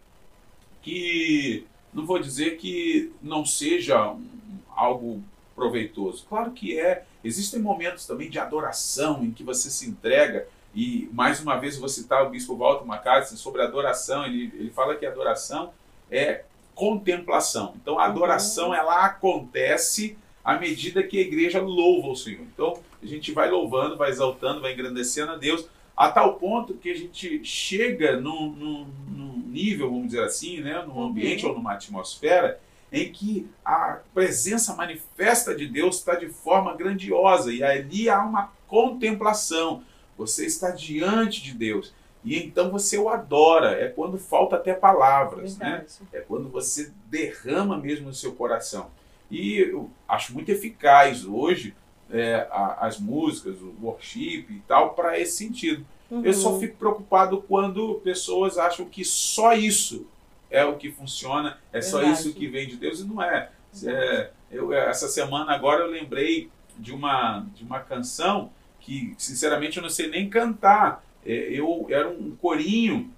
que. 0.82 1.66
Não 1.92 2.04
vou 2.04 2.18
dizer 2.18 2.58
que 2.58 3.12
não 3.22 3.46
seja 3.46 4.12
um, 4.12 4.28
algo 4.76 5.22
proveitoso. 5.54 6.26
Claro 6.28 6.52
que 6.52 6.78
é. 6.78 7.04
Existem 7.24 7.60
momentos 7.60 8.06
também 8.06 8.30
de 8.30 8.38
adoração 8.38 9.24
em 9.24 9.32
que 9.32 9.42
você 9.42 9.70
se 9.70 9.88
entrega. 9.88 10.46
E 10.74 11.08
mais 11.12 11.40
uma 11.40 11.56
vez 11.56 11.78
vou 11.78 11.88
citar 11.88 12.24
o 12.24 12.30
bispo 12.30 12.54
Walter 12.54 12.84
Macalester 12.84 13.38
sobre 13.38 13.62
adoração. 13.62 14.24
Ele, 14.26 14.52
ele 14.54 14.70
fala 14.70 14.94
que 14.94 15.06
adoração 15.06 15.72
é 16.10 16.44
contemplação. 16.74 17.74
Então 17.82 17.98
a 17.98 18.04
uhum. 18.04 18.10
adoração 18.10 18.74
ela 18.74 19.04
acontece 19.04 20.16
à 20.48 20.58
medida 20.58 21.02
que 21.02 21.18
a 21.18 21.20
igreja 21.20 21.61
louva 21.61 22.08
o 22.08 22.16
Senhor. 22.16 22.40
Então 22.40 22.80
a 23.02 23.04
gente 23.04 23.32
vai 23.32 23.50
louvando, 23.50 23.98
vai 23.98 24.08
exaltando, 24.08 24.62
vai 24.62 24.72
engrandecendo 24.72 25.32
a 25.32 25.37
Deus 25.37 25.68
a 25.94 26.11
tal 26.11 26.37
ponto 26.37 26.72
que 26.72 26.90
a 26.90 26.96
gente 26.96 27.44
chega 27.44 28.18
num, 28.18 28.48
num, 28.52 28.87
num 29.11 29.42
nível, 29.46 29.90
vamos 29.90 30.06
dizer 30.06 30.22
assim, 30.22 30.62
né, 30.62 30.82
num 30.87 31.02
ambiente 31.02 31.44
uhum. 31.44 31.50
ou 31.50 31.58
numa 31.58 31.74
atmosfera 31.74 32.58
em 32.90 33.12
que 33.12 33.46
a 33.62 33.98
presença 34.14 34.74
manifesta 34.74 35.54
de 35.54 35.66
Deus 35.66 35.96
está 35.96 36.14
de 36.14 36.30
forma 36.30 36.74
grandiosa 36.74 37.52
e 37.52 37.62
ali 37.62 38.08
há 38.08 38.24
uma 38.24 38.50
contemplação. 38.66 39.82
Você 40.16 40.46
está 40.46 40.70
diante 40.70 41.42
de 41.42 41.52
Deus 41.52 41.92
e 42.24 42.38
então 42.38 42.70
você 42.70 42.96
o 42.96 43.11
adora. 43.11 43.72
É 43.72 43.88
quando 43.88 44.16
falta 44.16 44.56
até 44.56 44.72
palavras, 44.72 45.58
né? 45.58 45.84
É 46.11 46.20
quando 46.20 46.48
você 46.48 46.90
derrama 47.04 47.76
mesmo 47.76 48.06
no 48.06 48.14
seu 48.14 48.32
coração. 48.32 48.90
E 49.30 49.58
eu 49.58 49.90
acho 50.08 50.32
muito 50.32 50.50
eficaz 50.50 51.24
hoje 51.24 51.74
é, 52.10 52.46
a, 52.50 52.86
as 52.86 52.98
músicas, 52.98 53.60
o 53.60 53.74
worship 53.82 54.46
e 54.50 54.62
tal 54.66 54.94
para 54.94 55.18
esse 55.18 55.36
sentido. 55.36 55.84
Uhum. 56.10 56.24
Eu 56.24 56.32
só 56.32 56.58
fico 56.58 56.76
preocupado 56.76 57.42
quando 57.46 58.00
pessoas 58.02 58.56
acham 58.56 58.86
que 58.86 59.04
só 59.04 59.54
isso 59.54 60.06
é 60.50 60.64
o 60.64 60.76
que 60.76 60.90
funciona, 60.90 61.58
é 61.72 61.80
Verdade. 61.80 61.90
só 61.90 62.02
isso 62.12 62.32
que 62.32 62.48
vem 62.48 62.66
de 62.66 62.76
Deus, 62.76 63.00
e 63.00 63.04
não 63.04 63.22
é. 63.22 63.50
é 63.84 64.30
eu, 64.50 64.72
essa 64.72 65.08
semana 65.08 65.52
agora 65.52 65.84
eu 65.84 65.90
lembrei 65.90 66.50
de 66.78 66.92
uma, 66.92 67.44
de 67.54 67.62
uma 67.62 67.80
canção 67.80 68.50
que, 68.80 69.14
sinceramente, 69.18 69.76
eu 69.76 69.82
não 69.82 69.90
sei 69.90 70.08
nem 70.08 70.30
cantar. 70.30 71.04
É, 71.26 71.32
eu 71.32 71.86
Era 71.90 72.08
um 72.08 72.34
corinho 72.36 73.12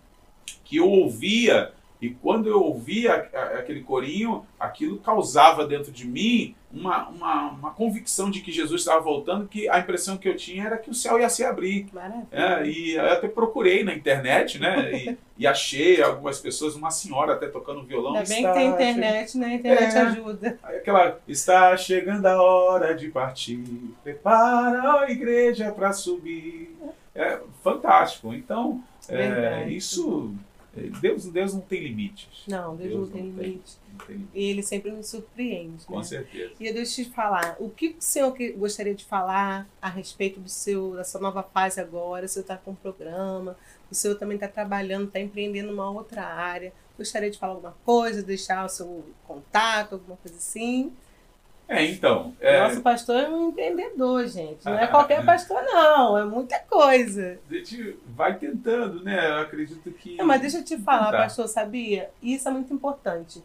que 0.64 0.78
eu 0.78 0.88
ouvia, 0.88 1.72
e 2.00 2.10
quando 2.10 2.48
eu 2.48 2.62
ouvia 2.62 3.14
aquele 3.58 3.82
corinho, 3.82 4.46
aquilo 4.58 4.98
causava 4.98 5.66
dentro 5.66 5.92
de 5.92 6.06
mim 6.06 6.54
uma, 6.72 7.08
uma, 7.08 7.50
uma, 7.50 7.70
convicção 7.72 8.30
de 8.30 8.40
que 8.40 8.52
Jesus 8.52 8.82
estava 8.82 9.00
voltando, 9.00 9.48
que 9.48 9.68
a 9.68 9.80
impressão 9.80 10.16
que 10.16 10.28
eu 10.28 10.36
tinha 10.36 10.66
era 10.66 10.78
que 10.78 10.88
o 10.88 10.94
céu 10.94 11.18
ia 11.18 11.28
se 11.28 11.44
abrir. 11.44 11.88
É, 12.30 12.64
e 12.64 12.92
eu 12.92 13.12
até 13.12 13.28
procurei 13.28 13.82
na 13.82 13.92
internet, 13.92 14.58
né? 14.58 14.92
E, 14.92 15.18
e, 15.36 15.46
achei 15.46 16.00
algumas 16.00 16.38
pessoas, 16.38 16.76
uma 16.76 16.90
senhora 16.92 17.34
até 17.34 17.48
tocando 17.48 17.82
violão. 17.82 18.14
Ainda 18.14 18.28
bem 18.28 18.46
que 18.46 18.52
tem 18.52 18.68
internet, 18.68 19.36
né? 19.36 19.46
A 19.46 19.54
internet 19.54 19.96
é, 19.96 20.00
ajuda. 20.00 20.58
Aquela, 20.62 21.18
está 21.26 21.76
chegando 21.76 22.24
a 22.26 22.40
hora 22.40 22.94
de 22.94 23.08
partir, 23.08 23.64
prepara 24.04 25.00
a 25.00 25.10
igreja 25.10 25.72
para 25.72 25.92
subir. 25.92 26.76
É 27.14 27.40
fantástico. 27.64 28.32
Então, 28.32 28.80
é, 29.08 29.68
isso 29.68 30.32
Deus, 30.72 31.24
Deus 31.26 31.54
não 31.54 31.60
tem 31.60 31.80
limites. 31.80 32.44
Não, 32.46 32.76
Deus, 32.76 32.90
Deus 32.90 33.08
não, 33.08 33.16
tem, 33.16 33.24
não 33.24 33.42
limite. 33.42 33.76
tem, 34.06 34.28
E 34.32 34.44
Ele 34.50 34.62
sempre 34.62 34.90
nos 34.92 35.08
surpreende. 35.08 35.84
Com 35.84 35.98
né? 35.98 36.04
certeza. 36.04 36.52
E 36.60 36.66
eu 36.66 36.84
te 36.84 37.04
falar, 37.06 37.56
o 37.58 37.68
que 37.68 37.96
o 37.98 38.02
senhor 38.02 38.34
gostaria 38.56 38.94
de 38.94 39.04
falar 39.04 39.68
a 39.82 39.88
respeito 39.88 40.38
do 40.38 40.48
seu, 40.48 40.94
da 40.94 41.04
sua 41.04 41.20
nova 41.20 41.42
fase 41.42 41.80
agora? 41.80 42.26
O 42.26 42.28
senhor 42.28 42.42
está 42.42 42.56
com 42.56 42.70
um 42.70 42.76
programa, 42.76 43.56
o 43.90 43.94
senhor 43.94 44.14
também 44.16 44.36
está 44.36 44.46
trabalhando, 44.46 45.06
está 45.06 45.18
empreendendo 45.18 45.72
uma 45.72 45.90
outra 45.90 46.24
área. 46.24 46.72
Gostaria 46.96 47.30
de 47.30 47.38
falar 47.38 47.54
alguma 47.54 47.74
coisa, 47.84 48.22
deixar 48.22 48.64
o 48.64 48.68
seu 48.68 49.04
contato, 49.26 49.94
alguma 49.94 50.16
coisa 50.18 50.36
assim? 50.36 50.92
É, 51.70 51.84
então. 51.84 52.34
É... 52.40 52.58
Nosso 52.58 52.80
pastor 52.80 53.14
é 53.16 53.28
um 53.28 53.50
empreendedor, 53.50 54.26
gente. 54.26 54.64
Não 54.64 54.76
é 54.76 54.88
qualquer 54.88 55.24
pastor, 55.24 55.62
não. 55.62 56.18
É 56.18 56.24
muita 56.24 56.58
coisa. 56.58 57.38
A 57.48 57.54
gente 57.54 57.96
vai 58.08 58.36
tentando, 58.36 59.04
né? 59.04 59.30
Eu 59.30 59.38
acredito 59.38 59.88
que. 59.92 60.16
Não, 60.16 60.26
mas 60.26 60.40
deixa 60.40 60.58
eu 60.58 60.64
te 60.64 60.76
falar, 60.76 61.12
pastor, 61.12 61.46
sabia? 61.46 62.10
Isso 62.20 62.48
é 62.48 62.50
muito 62.50 62.74
importante. 62.74 63.40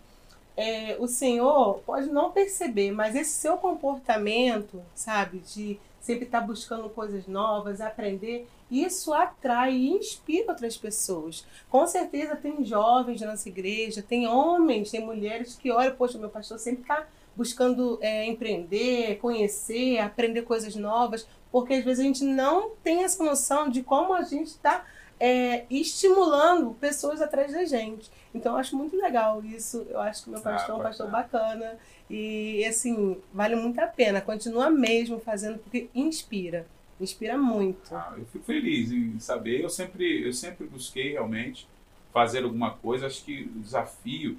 É, 0.58 0.96
o 1.00 1.08
Senhor 1.08 1.84
pode 1.86 2.10
não 2.10 2.32
perceber, 2.32 2.92
mas 2.92 3.16
esse 3.16 3.32
seu 3.32 3.58
comportamento, 3.58 4.82
sabe, 4.96 5.40
de 5.40 5.80
sempre 6.02 6.26
estar 6.26 6.42
buscando 6.42 6.90
coisas 6.90 7.28
novas, 7.28 7.80
aprender, 7.80 8.48
isso 8.72 9.14
atrai 9.14 9.74
e 9.74 9.90
inspira 9.90 10.52
outras 10.52 10.78
pessoas. 10.78 11.46
Com 11.70 11.86
certeza 11.86 12.36
tem 12.36 12.66
jovens 12.66 13.22
na 13.22 13.28
nossa 13.28 13.50
igreja, 13.50 14.02
tem 14.02 14.28
homens, 14.28 14.90
tem 14.90 15.06
mulheres 15.06 15.56
que 15.56 15.72
olham, 15.72 15.96
poxa, 15.96 16.18
meu 16.18 16.30
pastor 16.30 16.58
sempre 16.58 16.82
está 16.82 17.06
buscando 17.36 18.00
é, 18.02 18.26
empreender, 18.26 19.17
conhecer, 19.17 20.00
aprender 20.00 20.43
coisas 20.43 20.76
novas, 20.76 21.28
porque 21.52 21.74
às 21.74 21.84
vezes 21.84 22.00
a 22.00 22.08
gente 22.08 22.24
não 22.24 22.71
tem 22.84 23.04
essa 23.04 23.24
noção 23.24 23.69
de 23.69 23.84
como 23.84 24.13
a 24.13 24.24
gente 24.24 24.48
está 24.48 24.86
é, 25.19 25.65
estimulando 25.69 26.74
pessoas 26.76 27.21
atrás 27.21 27.54
da 27.54 27.65
gente. 27.65 28.10
Então 28.34 28.54
eu 28.54 28.60
acho 28.60 28.76
muito 28.76 28.95
legal 28.98 29.43
isso. 29.43 29.86
Eu 29.89 30.00
acho 30.00 30.24
que 30.24 30.30
meu 30.30 30.41
pastor 30.41 30.76
ah, 30.76 30.78
é 30.78 30.80
um 30.80 30.84
pastor 30.84 31.10
bacana. 31.10 31.78
E 32.10 32.65
assim, 32.65 33.17
vale 33.34 33.56
muito 33.56 33.80
a 33.80 33.88
pena. 33.88 34.21
Continua 34.21 34.69
mesmo 34.69 35.19
fazendo, 35.19 35.58
porque 35.60 35.89
inspira. 35.95 36.67
Inspira 37.00 37.38
muito. 37.38 37.93
Ah, 37.93 38.13
eu 38.17 38.26
fico 38.26 38.43
feliz 38.45 38.91
em 38.91 39.19
saber. 39.19 39.62
Eu 39.62 39.69
sempre, 39.69 40.26
eu 40.26 40.34
sempre 40.34 40.65
busquei 40.67 41.13
realmente 41.13 41.67
fazer 42.13 42.43
alguma 42.43 42.71
coisa. 42.71 43.08
Acho 43.08 43.24
que 43.24 43.50
o 43.56 43.60
desafio 43.60 44.38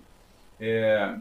é, 0.60 1.18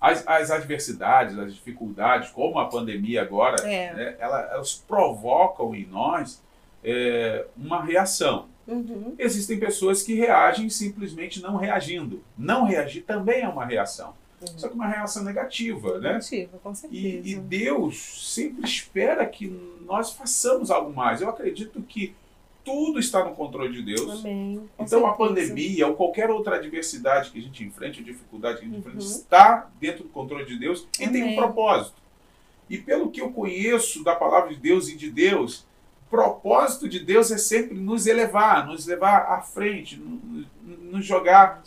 as, 0.00 0.26
as 0.26 0.50
adversidades, 0.50 1.38
as 1.38 1.54
dificuldades, 1.54 2.30
como 2.30 2.58
a 2.58 2.66
pandemia 2.66 3.22
agora, 3.22 3.60
é. 3.68 3.92
né, 3.94 4.16
elas, 4.18 4.50
elas, 4.52 4.74
provocam 4.86 5.74
em 5.74 5.86
nós 5.86 6.42
é, 6.84 7.44
uma 7.56 7.84
reação. 7.84 8.46
Uhum. 8.66 9.14
Existem 9.18 9.58
pessoas 9.58 10.02
que 10.02 10.14
reagem 10.14 10.68
simplesmente 10.68 11.42
não 11.42 11.56
reagindo. 11.56 12.22
Não 12.36 12.64
reagir 12.64 13.02
também 13.02 13.42
é 13.42 13.48
uma 13.48 13.64
reação. 13.64 14.14
Uhum. 14.40 14.58
Só 14.58 14.68
que 14.68 14.74
uma 14.74 14.86
reação 14.86 15.24
negativa, 15.24 15.98
né? 15.98 16.12
Negativa, 16.12 16.58
com 16.62 16.74
certeza. 16.74 17.02
E, 17.02 17.32
e 17.32 17.34
Deus 17.36 18.32
sempre 18.34 18.64
espera 18.64 19.26
que 19.26 19.48
nós 19.84 20.12
façamos 20.12 20.70
algo 20.70 20.94
mais. 20.94 21.20
Eu 21.20 21.28
acredito 21.28 21.82
que 21.82 22.14
tudo 22.68 22.98
está 22.98 23.24
no 23.24 23.34
controle 23.34 23.72
de 23.72 23.82
Deus. 23.82 24.20
Amém. 24.20 24.68
então 24.74 25.00
certeza. 25.00 25.08
a 25.08 25.12
pandemia 25.12 25.86
ou 25.86 25.94
qualquer 25.94 26.28
outra 26.28 26.56
adversidade 26.56 27.30
que 27.30 27.38
a 27.38 27.42
gente 27.42 27.64
enfrente, 27.64 28.04
dificuldade 28.04 28.58
que 28.58 28.66
a 28.66 28.68
gente 28.68 28.74
uhum. 28.74 28.80
enfrente, 28.80 29.04
está 29.06 29.70
dentro 29.80 30.02
do 30.02 30.10
controle 30.10 30.44
de 30.44 30.58
Deus 30.58 30.86
e 31.00 31.04
Amém. 31.04 31.12
tem 31.12 31.32
um 31.32 31.36
propósito. 31.36 31.96
E 32.68 32.76
pelo 32.76 33.10
que 33.10 33.22
eu 33.22 33.32
conheço 33.32 34.04
da 34.04 34.14
palavra 34.14 34.50
de 34.50 34.60
Deus 34.60 34.88
e 34.90 34.96
de 34.96 35.10
Deus, 35.10 35.66
o 36.06 36.10
propósito 36.10 36.86
de 36.86 37.00
Deus 37.00 37.30
é 37.30 37.38
sempre 37.38 37.74
nos 37.74 38.06
elevar, 38.06 38.66
nos 38.66 38.86
levar 38.86 39.32
à 39.32 39.40
frente, 39.40 39.98
nos 40.62 41.06
jogar 41.06 41.62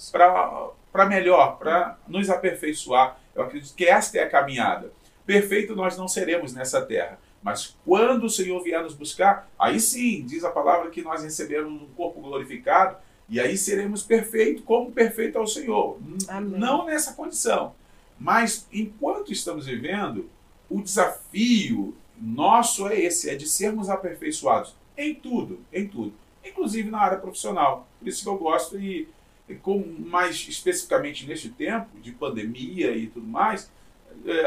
para 0.92 1.06
melhor, 1.08 1.58
para 1.58 1.98
nos 2.08 2.30
aperfeiçoar. 2.30 3.18
Eu 3.34 3.42
acredito 3.42 3.74
que 3.74 3.86
esta 3.86 4.20
é 4.20 4.24
a 4.24 4.30
caminhada. 4.30 4.94
Perfeito 5.26 5.76
nós 5.76 5.98
não 5.98 6.08
seremos 6.08 6.54
nessa 6.54 6.82
terra 6.86 7.18
mas 7.41 7.75
quando 7.86 8.25
o 8.25 8.30
Senhor 8.30 8.62
vier 8.63 8.82
nos 8.84 8.93
buscar, 8.93 9.49
aí 9.58 9.80
sim, 9.80 10.23
diz 10.25 10.43
a 10.43 10.51
palavra 10.51 10.89
que 10.89 11.01
nós 11.01 11.23
recebemos 11.23 11.82
um 11.82 11.88
corpo 11.95 12.21
glorificado, 12.21 12.97
e 13.27 13.39
aí 13.39 13.58
seremos 13.58 14.04
perfeitos, 14.04 14.63
como 14.63 14.91
perfeito 14.91 15.38
ao 15.38 15.47
Senhor. 15.47 15.97
Amém. 16.27 16.60
Não 16.60 16.86
nessa 16.86 17.13
condição. 17.13 17.73
Mas 18.19 18.67
enquanto 18.71 19.32
estamos 19.32 19.65
vivendo, 19.65 20.30
o 20.69 20.82
desafio 20.82 21.95
nosso 22.21 22.88
é 22.88 22.99
esse, 22.99 23.30
é 23.30 23.36
de 23.36 23.47
sermos 23.47 23.89
aperfeiçoados 23.89 24.75
em 24.95 25.15
tudo, 25.15 25.60
em 25.73 25.88
tudo, 25.88 26.13
inclusive 26.45 26.91
na 26.91 26.99
área 26.99 27.17
profissional. 27.17 27.88
Por 27.97 28.08
isso 28.08 28.21
que 28.21 28.30
eu 28.30 28.38
gosto 28.38 28.77
e, 28.80 29.08
e 29.49 29.56
com 29.56 29.84
mais 29.99 30.47
especificamente 30.47 31.25
neste 31.25 31.49
tempo 31.49 31.99
de 31.99 32.12
pandemia 32.12 32.95
e 32.95 33.08
tudo 33.08 33.25
mais, 33.25 33.71
é, 33.71 33.81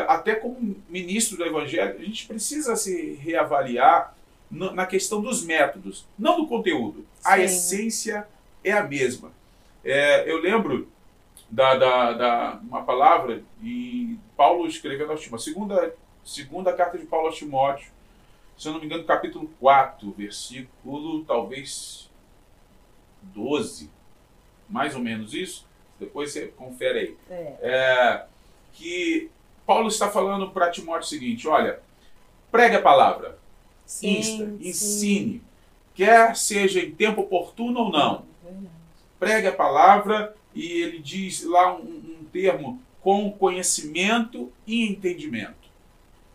até 0.07 0.35
como 0.35 0.77
ministro 0.89 1.37
do 1.37 1.45
Evangelho, 1.45 1.97
a 1.99 2.05
gente 2.05 2.27
precisa 2.27 2.77
se 2.77 3.15
reavaliar 3.15 4.15
na 4.51 4.87
questão 4.87 5.21
dos 5.21 5.45
métodos, 5.45 6.07
não 6.19 6.41
do 6.41 6.47
conteúdo. 6.47 7.05
Sim. 7.19 7.23
A 7.25 7.39
essência 7.41 8.29
é 8.63 8.73
a 8.73 8.85
mesma. 8.85 9.33
É, 9.85 10.31
eu 10.31 10.41
lembro 10.41 10.89
da, 11.51 11.77
da, 11.77 12.13
da 12.13 12.61
uma 12.63 12.83
palavra 12.83 13.43
e 13.63 14.17
Paulo 14.37 14.67
escrevendo 14.67 15.11
aos 15.11 15.21
Timóteo. 15.21 15.45
Segunda, 15.45 15.95
segunda 16.25 16.73
carta 16.73 16.99
de 16.99 17.05
Paulo 17.05 17.27
aos 17.27 17.37
Timóteo, 17.37 17.93
se 18.57 18.69
eu 18.69 18.73
não 18.73 18.81
me 18.81 18.87
engano, 18.87 19.05
capítulo 19.05 19.51
4, 19.61 20.11
versículo 20.13 21.25
talvez 21.25 22.09
12, 23.23 23.91
mais 24.69 24.95
ou 24.95 25.01
menos 25.01 25.35
isso. 25.35 25.67
Depois 25.99 26.33
você 26.33 26.49
confere 26.49 26.99
aí. 26.99 27.17
É. 27.31 27.57
É, 27.63 28.27
que 28.73 29.31
Paulo 29.67 29.89
está 29.89 30.11
falando 30.11 30.51
para 30.51 30.71
Timóteo 30.71 31.03
o 31.03 31.09
seguinte: 31.09 31.49
olha, 31.49 31.81
pregue 32.51 32.77
a 32.77 32.83
palavra, 32.83 33.39
sim, 33.87 34.19
insta, 34.19 34.47
sim. 34.47 34.59
ensine, 34.61 35.43
quer 35.95 36.37
seja 36.37 36.81
em 36.81 36.91
tempo 36.91 37.23
oportuno 37.23 37.81
ou 37.81 37.93
não. 37.93 38.25
Pregue 39.19 39.47
a 39.47 39.53
palavra 39.53 40.35
e 40.55 40.67
ele 40.83 40.99
diz 40.99 41.45
lá 41.45 41.75
um, 41.75 41.83
um 41.83 42.25
termo 42.33 42.81
com 43.01 43.31
conhecimento 43.31 44.53
e 44.67 44.87
entendimento. 44.87 45.65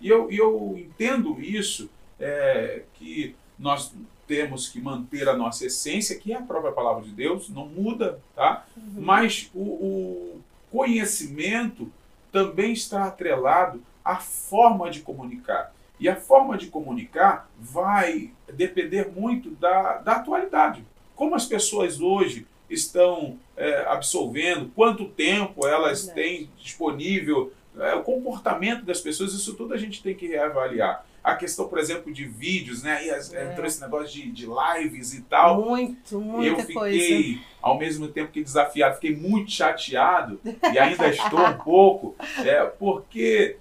E 0.01 0.07
eu, 0.07 0.31
eu 0.31 0.75
entendo 0.77 1.41
isso, 1.41 1.89
é, 2.19 2.83
que 2.95 3.35
nós 3.57 3.93
temos 4.27 4.69
que 4.69 4.79
manter 4.79 5.27
a 5.27 5.35
nossa 5.35 5.65
essência, 5.65 6.17
que 6.17 6.31
é 6.31 6.35
a 6.35 6.41
própria 6.41 6.71
palavra 6.71 7.03
de 7.03 7.11
Deus, 7.11 7.49
não 7.49 7.65
muda, 7.65 8.19
tá? 8.35 8.65
Uhum. 8.77 9.01
Mas 9.01 9.49
o, 9.53 9.61
o 9.61 10.41
conhecimento 10.71 11.91
também 12.31 12.73
está 12.73 13.05
atrelado 13.05 13.81
à 14.03 14.17
forma 14.17 14.89
de 14.89 15.01
comunicar. 15.01 15.73
E 15.99 16.07
a 16.07 16.15
forma 16.15 16.57
de 16.57 16.67
comunicar 16.67 17.49
vai 17.59 18.31
depender 18.53 19.11
muito 19.13 19.51
da, 19.51 19.97
da 19.97 20.13
atualidade. 20.13 20.83
Como 21.15 21.35
as 21.35 21.45
pessoas 21.45 21.99
hoje 21.99 22.47
estão 22.69 23.37
é, 23.57 23.85
absolvendo, 23.87 24.71
quanto 24.73 25.05
tempo 25.05 25.67
elas 25.67 26.07
têm 26.07 26.49
disponível, 26.57 27.51
é, 27.77 27.95
o 27.95 28.03
comportamento 28.03 28.83
das 28.83 29.01
pessoas, 29.01 29.33
isso 29.33 29.55
tudo 29.55 29.73
a 29.73 29.77
gente 29.77 30.01
tem 30.01 30.15
que 30.15 30.27
reavaliar. 30.27 31.05
A 31.31 31.35
questão, 31.35 31.67
por 31.67 31.79
exemplo, 31.79 32.11
de 32.11 32.25
vídeos, 32.25 32.83
né? 32.83 33.05
E 33.05 33.09
as, 33.09 33.33
é. 33.33 33.51
entrou 33.51 33.65
esse 33.65 33.81
negócio 33.81 34.07
de, 34.07 34.31
de 34.31 34.47
lives 34.47 35.13
e 35.13 35.21
tal. 35.21 35.61
Muito, 35.61 36.19
muita 36.19 36.47
Eu 36.47 36.59
fiquei, 36.59 36.73
coisa. 36.73 37.39
ao 37.61 37.77
mesmo 37.77 38.07
tempo 38.07 38.31
que 38.31 38.43
desafiado, 38.43 38.95
fiquei 38.95 39.15
muito 39.15 39.51
chateado 39.51 40.39
e 40.73 40.79
ainda 40.79 41.07
estou 41.07 41.39
um 41.39 41.57
pouco, 41.57 42.15
é, 42.43 42.63
porque 42.65 43.57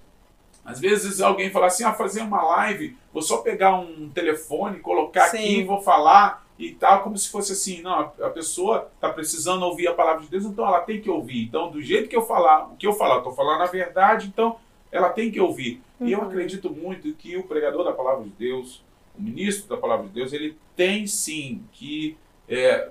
às 0.63 0.79
vezes 0.79 1.19
alguém 1.19 1.49
fala 1.49 1.65
assim, 1.65 1.83
ah, 1.83 1.93
fazer 1.93 2.21
uma 2.21 2.43
live, 2.43 2.95
vou 3.11 3.23
só 3.23 3.37
pegar 3.37 3.79
um 3.79 4.09
telefone, 4.09 4.79
colocar 4.79 5.27
Sim. 5.29 5.37
aqui, 5.37 5.63
vou 5.63 5.81
falar 5.81 6.45
e 6.59 6.71
tal, 6.71 7.01
como 7.03 7.17
se 7.17 7.29
fosse 7.29 7.53
assim, 7.53 7.81
não, 7.81 8.11
a 8.21 8.29
pessoa 8.29 8.91
está 8.93 9.09
precisando 9.09 9.63
ouvir 9.63 9.87
a 9.87 9.93
palavra 9.93 10.21
de 10.21 10.27
Deus, 10.27 10.43
então 10.43 10.67
ela 10.67 10.81
tem 10.81 11.01
que 11.01 11.09
ouvir. 11.09 11.45
Então, 11.45 11.71
do 11.71 11.81
jeito 11.81 12.09
que 12.09 12.15
eu 12.15 12.21
falar, 12.21 12.67
o 12.67 12.75
que 12.75 12.85
eu 12.85 12.93
falar, 12.93 13.19
estou 13.19 13.33
falando 13.33 13.61
a 13.61 13.65
verdade, 13.65 14.27
então 14.27 14.57
ela 14.91 15.09
tem 15.09 15.31
que 15.31 15.39
ouvir. 15.39 15.81
Uhum. 15.99 16.07
E 16.07 16.11
eu 16.11 16.21
acredito 16.21 16.69
muito 16.69 17.13
que 17.13 17.35
o 17.37 17.43
pregador 17.43 17.83
da 17.83 17.93
palavra 17.93 18.23
de 18.23 18.31
Deus, 18.31 18.83
o 19.17 19.21
ministro 19.21 19.67
da 19.67 19.77
palavra 19.77 20.07
de 20.07 20.13
Deus, 20.13 20.33
ele 20.33 20.57
tem 20.75 21.05
sim 21.07 21.63
que 21.73 22.17
é, 22.47 22.89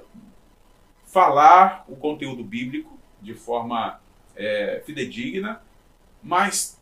falar 1.07 1.85
o 1.89 1.97
conteúdo 1.97 2.45
bíblico 2.45 2.99
de 3.21 3.35
forma 3.35 4.01
é, 4.37 4.83
fidedigna, 4.85 5.61
mas 6.23 6.79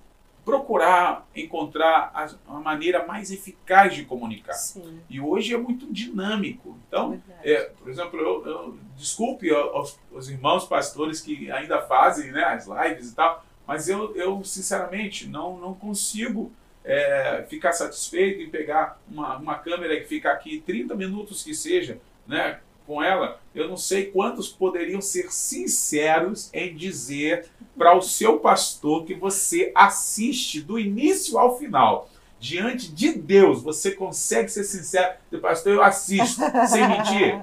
procurar 0.47 1.27
encontrar 1.35 2.13
a, 2.15 2.55
a, 2.55 2.61
maneira 2.61 3.05
mais 3.05 3.33
eficaz 3.33 3.93
de 3.95 4.05
comunicar. 4.05 4.53
Sim. 4.53 5.01
E 5.11 5.21
hoje 5.21 5.53
é 5.53 5.59
muito 5.59 5.93
dinâmico. 5.93 6.79
Então, 6.87 7.21
é, 7.43 7.65
por 7.65 7.91
exemplo, 7.91 8.21
eu, 8.21 8.47
eu 8.47 8.79
desculpe 8.97 9.51
aos, 9.51 9.99
aos, 10.15 10.29
irmãos 10.29 10.65
pastores 10.65 11.21
que 11.21 11.51
ainda 11.51 11.83
fazem 11.83 12.31
né, 12.31 12.45
as 12.45 12.67
lives 12.69 13.11
e 13.11 13.15
tal, 13.17 13.45
mas 13.67 13.89
eu, 13.89 14.15
eu 14.15 14.45
sinceramente 14.45 15.27
não, 15.27 15.59
não 15.59 15.75
consigo 15.75 16.53
é, 16.85 17.45
ficar 17.49 17.73
satisfeito 17.73 18.41
em 18.41 18.49
pegar 18.49 19.01
uma, 19.11 19.37
uma 19.37 19.55
câmera 19.57 19.97
que 20.01 20.07
fica 20.07 20.31
aqui 20.31 20.63
30 20.65 20.95
minutos 20.95 21.43
que 21.43 21.55
seja, 21.55 21.99
né, 22.27 22.61
com 22.87 23.03
ela, 23.03 23.41
eu 23.53 23.69
não 23.69 23.77
sei 23.77 24.07
quantos 24.07 24.49
poderiam 24.49 25.01
ser 25.01 25.33
sinceros 25.33 26.49
em 26.55 26.75
dizer 26.75 27.47
para 27.77 27.97
o 27.97 28.01
seu 28.01 28.39
pastor 28.39 29.05
que 29.05 29.15
você 29.15 29.73
assiste 29.75 30.61
do 30.61 30.79
início 30.79 31.37
ao 31.37 31.59
final. 31.59 32.09
Diante 32.39 32.93
de 32.93 33.13
Deus, 33.13 33.63
você 33.63 33.91
consegue 33.91 34.49
ser 34.49 34.63
sincero, 34.63 35.15
pastor, 35.43 35.73
eu 35.73 35.83
assisto, 35.83 36.41
sem 36.69 36.87
mentir. 36.89 37.43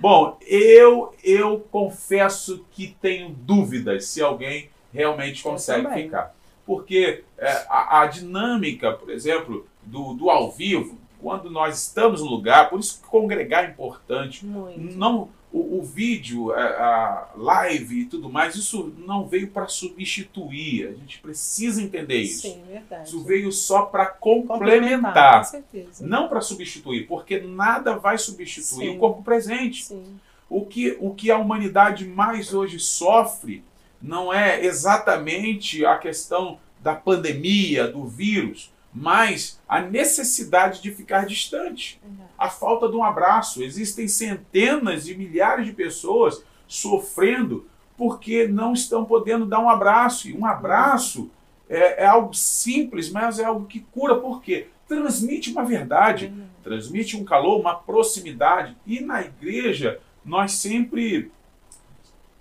Bom, 0.00 0.38
eu 0.40 1.14
eu 1.22 1.60
confesso 1.70 2.64
que 2.70 2.96
tenho 3.00 3.28
dúvidas 3.28 4.06
se 4.06 4.22
alguém 4.22 4.70
realmente 4.92 5.42
consegue 5.42 5.88
ficar. 5.92 6.34
Porque 6.64 7.24
é, 7.38 7.66
a, 7.68 8.02
a 8.02 8.06
dinâmica, 8.06 8.92
por 8.92 9.10
exemplo, 9.10 9.66
do, 9.82 10.14
do 10.14 10.30
ao 10.30 10.50
vivo, 10.50 10.98
quando 11.20 11.50
nós 11.50 11.80
estamos 11.80 12.20
no 12.20 12.28
lugar, 12.28 12.68
por 12.70 12.78
isso 12.80 13.00
que 13.00 13.08
congregar 13.08 13.64
é 13.64 13.68
importante. 13.68 14.44
Muito. 14.44 14.96
Não 14.96 15.28
o, 15.52 15.78
o, 15.78 15.82
vídeo, 15.82 16.50
a, 16.52 16.62
a, 16.62 17.28
live 17.36 18.00
e 18.00 18.04
tudo 18.06 18.30
mais, 18.30 18.54
isso 18.54 18.92
não 18.98 19.28
veio 19.28 19.48
para 19.48 19.68
substituir. 19.68 20.88
A 20.88 20.92
gente 20.92 21.20
precisa 21.20 21.82
entender 21.82 22.22
isso. 22.22 22.48
Sim, 22.48 22.62
verdade. 22.66 23.06
Isso 23.06 23.22
veio 23.22 23.52
só 23.52 23.82
para 23.82 24.06
complementar, 24.06 25.38
com 25.40 25.44
certeza. 25.44 26.06
não 26.06 26.28
para 26.28 26.40
substituir, 26.40 27.06
porque 27.06 27.38
nada 27.38 27.98
vai 27.98 28.16
substituir 28.16 28.88
Sim. 28.88 28.96
o 28.96 28.98
corpo 28.98 29.22
presente. 29.22 29.84
Sim. 29.84 30.18
O 30.48 30.66
que, 30.66 30.96
o 31.00 31.14
que 31.14 31.30
a 31.30 31.38
humanidade 31.38 32.06
mais 32.06 32.52
hoje 32.52 32.78
sofre 32.78 33.62
não 34.02 34.32
é 34.32 34.64
exatamente 34.64 35.86
a 35.86 35.96
questão 35.96 36.58
da 36.80 36.94
pandemia, 36.94 37.86
do 37.86 38.04
vírus, 38.04 38.72
mas 38.92 39.60
a 39.68 39.80
necessidade 39.80 40.82
de 40.82 40.90
ficar 40.90 41.24
distante, 41.24 42.00
uhum. 42.04 42.24
a 42.36 42.50
falta 42.50 42.88
de 42.88 42.96
um 42.96 43.04
abraço. 43.04 43.62
Existem 43.62 44.08
centenas 44.08 45.04
de 45.04 45.16
milhares 45.16 45.64
de 45.64 45.72
pessoas 45.72 46.42
sofrendo 46.66 47.66
porque 47.96 48.48
não 48.48 48.72
estão 48.72 49.04
podendo 49.04 49.46
dar 49.46 49.60
um 49.60 49.68
abraço. 49.68 50.28
E 50.28 50.36
um 50.36 50.44
abraço 50.44 51.30
é, 51.68 52.02
é 52.02 52.06
algo 52.06 52.34
simples, 52.34 53.10
mas 53.10 53.38
é 53.38 53.44
algo 53.44 53.66
que 53.66 53.80
cura, 53.80 54.16
por 54.16 54.42
quê? 54.42 54.66
Transmite 54.88 55.50
uma 55.50 55.64
verdade, 55.64 56.26
uhum. 56.26 56.46
transmite 56.62 57.16
um 57.16 57.24
calor, 57.24 57.60
uma 57.60 57.74
proximidade. 57.74 58.76
E 58.86 59.00
na 59.00 59.22
igreja, 59.22 60.00
nós 60.24 60.52
sempre 60.52 61.30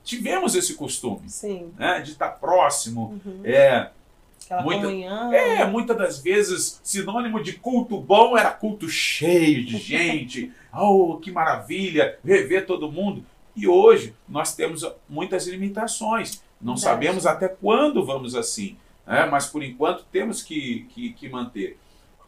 tivemos 0.03 0.55
esse 0.55 0.75
costume 0.75 1.27
né, 1.77 2.01
de 2.01 2.11
estar 2.11 2.29
próximo. 2.29 3.19
Uhum. 3.25 3.41
É, 3.43 3.91
Aquela 4.51 4.63
Muita, 4.63 4.87
comunhão. 4.87 5.33
É, 5.33 5.65
muitas 5.65 5.97
das 5.97 6.19
vezes, 6.21 6.81
sinônimo 6.83 7.41
de 7.41 7.53
culto 7.53 7.97
bom 7.99 8.37
era 8.37 8.51
culto 8.51 8.89
cheio 8.89 9.63
de 9.63 9.77
gente. 9.77 10.51
oh, 10.73 11.17
que 11.17 11.31
maravilha, 11.31 12.19
rever 12.23 12.65
todo 12.65 12.91
mundo. 12.91 13.23
E 13.55 13.67
hoje 13.67 14.13
nós 14.27 14.53
temos 14.55 14.85
muitas 15.07 15.47
limitações. 15.47 16.43
Não 16.59 16.75
Verdade. 16.75 16.81
sabemos 16.81 17.25
até 17.25 17.47
quando 17.47 18.05
vamos 18.05 18.35
assim. 18.35 18.75
Né? 19.07 19.25
Mas 19.25 19.45
por 19.45 19.63
enquanto 19.63 20.05
temos 20.11 20.43
que, 20.43 20.85
que, 20.89 21.13
que 21.13 21.29
manter. 21.29 21.77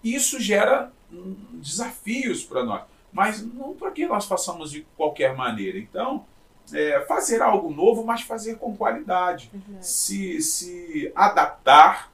Isso 0.01 0.39
gera 0.39 0.91
hum, 1.12 1.36
desafios 1.53 2.43
para 2.43 2.63
nós. 2.63 2.83
Mas 3.12 3.45
não 3.45 3.73
para 3.73 3.91
que 3.91 4.07
nós 4.07 4.25
façamos 4.25 4.71
de 4.71 4.86
qualquer 4.95 5.36
maneira. 5.36 5.77
Então, 5.77 6.25
é, 6.71 6.99
fazer 7.08 7.41
algo 7.41 7.73
novo, 7.73 8.04
mas 8.06 8.21
fazer 8.21 8.56
com 8.56 8.76
qualidade. 8.76 9.49
Uhum. 9.54 9.78
Se, 9.82 10.41
se 10.41 11.12
adaptar, 11.15 12.12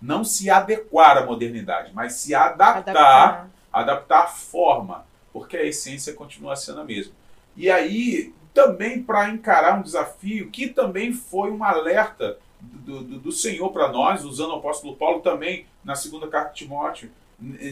não 0.00 0.24
se 0.24 0.50
adequar 0.50 1.18
à 1.18 1.24
modernidade, 1.24 1.92
mas 1.94 2.14
se 2.14 2.34
adaptar, 2.34 2.78
adaptar, 2.78 3.50
adaptar 3.72 4.22
a 4.24 4.26
forma, 4.26 5.06
porque 5.32 5.56
a 5.56 5.64
essência 5.64 6.12
continua 6.12 6.56
sendo 6.56 6.80
a 6.80 6.84
mesma. 6.84 7.12
E 7.56 7.70
aí, 7.70 8.34
também 8.52 9.02
para 9.02 9.30
encarar 9.30 9.78
um 9.78 9.82
desafio 9.82 10.50
que 10.50 10.68
também 10.68 11.12
foi 11.12 11.50
um 11.50 11.62
alerta 11.62 12.38
do, 12.60 13.02
do, 13.02 13.18
do 13.18 13.32
Senhor 13.32 13.70
para 13.70 13.88
nós, 13.88 14.24
usando 14.24 14.50
o 14.50 14.56
apóstolo 14.56 14.96
Paulo 14.96 15.20
também 15.20 15.66
na 15.84 15.94
segunda 15.94 16.28
carta 16.28 16.50
de 16.50 16.58
Timóteo, 16.58 17.10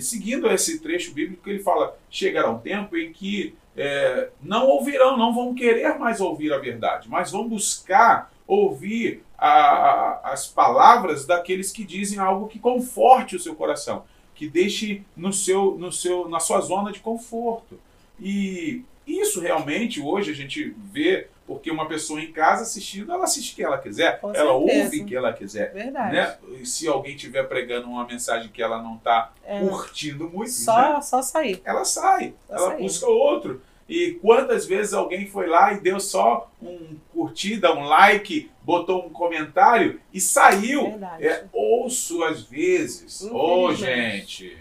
seguindo 0.00 0.50
esse 0.50 0.80
trecho 0.80 1.12
bíblico, 1.12 1.48
ele 1.48 1.60
fala: 1.60 1.96
chegará 2.10 2.50
um 2.50 2.58
tempo 2.58 2.96
em 2.96 3.12
que 3.12 3.54
é, 3.76 4.30
não 4.42 4.66
ouvirão, 4.66 5.16
não 5.16 5.34
vão 5.34 5.54
querer 5.54 5.98
mais 5.98 6.20
ouvir 6.20 6.52
a 6.52 6.58
verdade, 6.58 7.08
mas 7.08 7.30
vão 7.30 7.48
buscar 7.48 8.32
ouvir 8.46 9.22
a, 9.38 10.32
as 10.32 10.48
palavras 10.48 11.24
daqueles 11.24 11.70
que 11.72 11.84
dizem 11.84 12.18
algo 12.18 12.48
que 12.48 12.58
conforte 12.58 13.36
o 13.36 13.40
seu 13.40 13.54
coração, 13.54 14.04
que 14.34 14.48
deixe 14.48 15.02
no 15.16 15.32
seu, 15.32 15.76
no 15.78 15.92
seu, 15.92 16.28
na 16.28 16.40
sua 16.40 16.60
zona 16.60 16.92
de 16.92 17.00
conforto. 17.00 17.78
E 18.18 18.84
isso 19.06 19.40
realmente 19.40 20.00
hoje 20.00 20.30
a 20.30 20.34
gente 20.34 20.74
vê 20.92 21.28
porque 21.50 21.68
uma 21.68 21.88
pessoa 21.88 22.20
em 22.20 22.30
casa 22.30 22.62
assistindo, 22.62 23.10
ela 23.10 23.24
assiste 23.24 23.54
o 23.54 23.56
que 23.56 23.64
ela 23.64 23.76
quiser, 23.76 24.20
Com 24.20 24.28
ela 24.28 24.52
certeza. 24.52 24.84
ouve 24.84 25.00
o 25.00 25.04
que 25.04 25.16
ela 25.16 25.32
quiser. 25.32 25.72
Verdade. 25.72 26.14
Né? 26.14 26.36
E 26.60 26.64
se 26.64 26.86
alguém 26.86 27.16
estiver 27.16 27.42
pregando 27.48 27.88
uma 27.88 28.06
mensagem 28.06 28.48
que 28.52 28.62
ela 28.62 28.80
não 28.80 28.94
está 28.94 29.32
é. 29.44 29.58
curtindo 29.58 30.30
muito, 30.30 30.52
só, 30.52 30.94
né? 30.94 31.00
só 31.02 31.20
sair. 31.20 31.60
Ela 31.64 31.84
sai, 31.84 32.34
só 32.46 32.54
ela 32.54 32.68
sair. 32.68 32.82
busca 32.82 33.06
outro. 33.08 33.60
E 33.88 34.12
quantas 34.22 34.64
vezes 34.64 34.94
alguém 34.94 35.26
foi 35.26 35.48
lá 35.48 35.72
e 35.72 35.80
deu 35.80 35.98
só 35.98 36.48
um 36.62 36.96
curtida, 37.12 37.74
um 37.74 37.82
like, 37.82 38.48
botou 38.62 39.04
um 39.04 39.10
comentário 39.10 40.00
e 40.14 40.20
saiu? 40.20 40.90
Verdade. 40.90 41.26
É, 41.26 41.46
ouço 41.52 42.22
às 42.22 42.42
vezes. 42.42 43.22
Ô, 43.22 43.64
oh, 43.64 43.74
gente, 43.74 44.56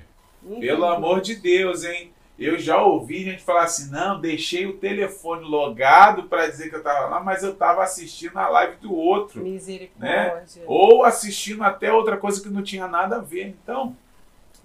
pelo 0.60 0.86
amor 0.86 1.22
de 1.22 1.36
Deus, 1.36 1.84
hein? 1.84 2.12
Eu 2.40 2.58
já 2.58 2.82
ouvi 2.82 3.26
gente 3.26 3.44
falar 3.44 3.64
assim: 3.64 3.92
não, 3.92 4.20
deixei 4.20 4.66
o 4.66 4.78
telefone 4.78 5.44
logado 5.44 6.24
para 6.24 6.48
dizer 6.48 6.70
que 6.70 6.76
eu 6.76 6.80
estava 6.80 7.08
lá, 7.08 7.20
mas 7.20 7.44
eu 7.44 7.52
estava 7.52 7.84
assistindo 7.84 8.38
a 8.38 8.48
live 8.48 8.78
do 8.78 8.96
outro. 8.96 9.44
Misericórdia. 9.44 10.62
Né? 10.62 10.66
Ou 10.66 11.04
assistindo 11.04 11.64
até 11.64 11.92
outra 11.92 12.16
coisa 12.16 12.42
que 12.42 12.50
não 12.50 12.64
tinha 12.64 12.88
nada 12.88 13.18
a 13.18 13.22
ver. 13.22 13.48
Então, 13.62 13.96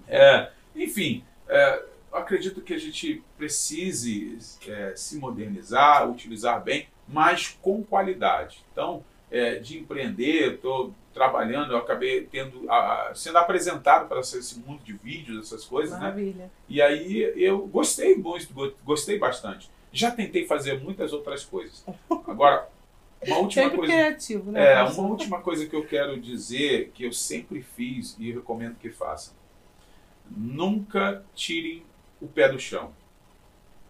é, 0.07 0.49
enfim, 0.73 1.23
é, 1.49 1.83
acredito 2.13 2.61
que 2.61 2.73
a 2.73 2.79
gente 2.79 3.21
precise 3.37 4.37
é, 4.67 4.93
se 4.95 5.17
modernizar, 5.17 6.09
utilizar 6.09 6.63
bem, 6.63 6.87
mas 7.05 7.57
com 7.61 7.83
qualidade. 7.83 8.63
Então, 8.71 9.03
é, 9.31 9.55
de 9.55 9.79
empreender, 9.79 10.55
estou 10.55 10.93
trabalhando, 11.13 11.71
eu 11.71 11.77
acabei 11.77 12.23
tendo, 12.23 12.69
a, 12.69 13.11
sendo 13.15 13.37
apresentado 13.37 14.07
para 14.07 14.19
esse 14.19 14.59
mundo 14.59 14.83
de 14.83 14.93
vídeos, 14.93 15.47
essas 15.47 15.63
coisas, 15.65 15.93
né? 15.93 15.99
Maravilha. 15.99 16.35
né? 16.35 16.49
E 16.67 16.81
aí 16.81 17.33
eu 17.37 17.65
gostei 17.67 18.15
muito, 18.15 18.53
gostei 18.83 19.17
bastante. 19.17 19.69
Já 19.91 20.11
tentei 20.11 20.45
fazer 20.45 20.81
muitas 20.81 21.13
outras 21.13 21.45
coisas. 21.45 21.85
Agora, 22.27 22.67
uma 23.25 23.37
última 23.37 23.63
sempre 23.63 23.77
coisa. 23.77 23.93
criativo, 23.93 24.51
né? 24.51 24.73
É, 24.73 24.83
uma 24.83 25.07
última 25.07 25.41
coisa 25.41 25.65
que 25.65 25.75
eu 25.75 25.85
quero 25.85 26.19
dizer, 26.19 26.91
que 26.93 27.05
eu 27.05 27.13
sempre 27.13 27.61
fiz 27.61 28.15
e 28.19 28.31
recomendo 28.31 28.75
que 28.75 28.89
façam. 28.89 29.33
Nunca 30.29 31.23
tirem 31.33 31.83
o 32.21 32.27
pé 32.27 32.49
do 32.49 32.59
chão. 32.59 32.91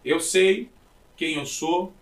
Eu 0.04 0.20
sei 0.20 0.70
quem 1.16 1.34
eu 1.34 1.46
sou 1.46 1.92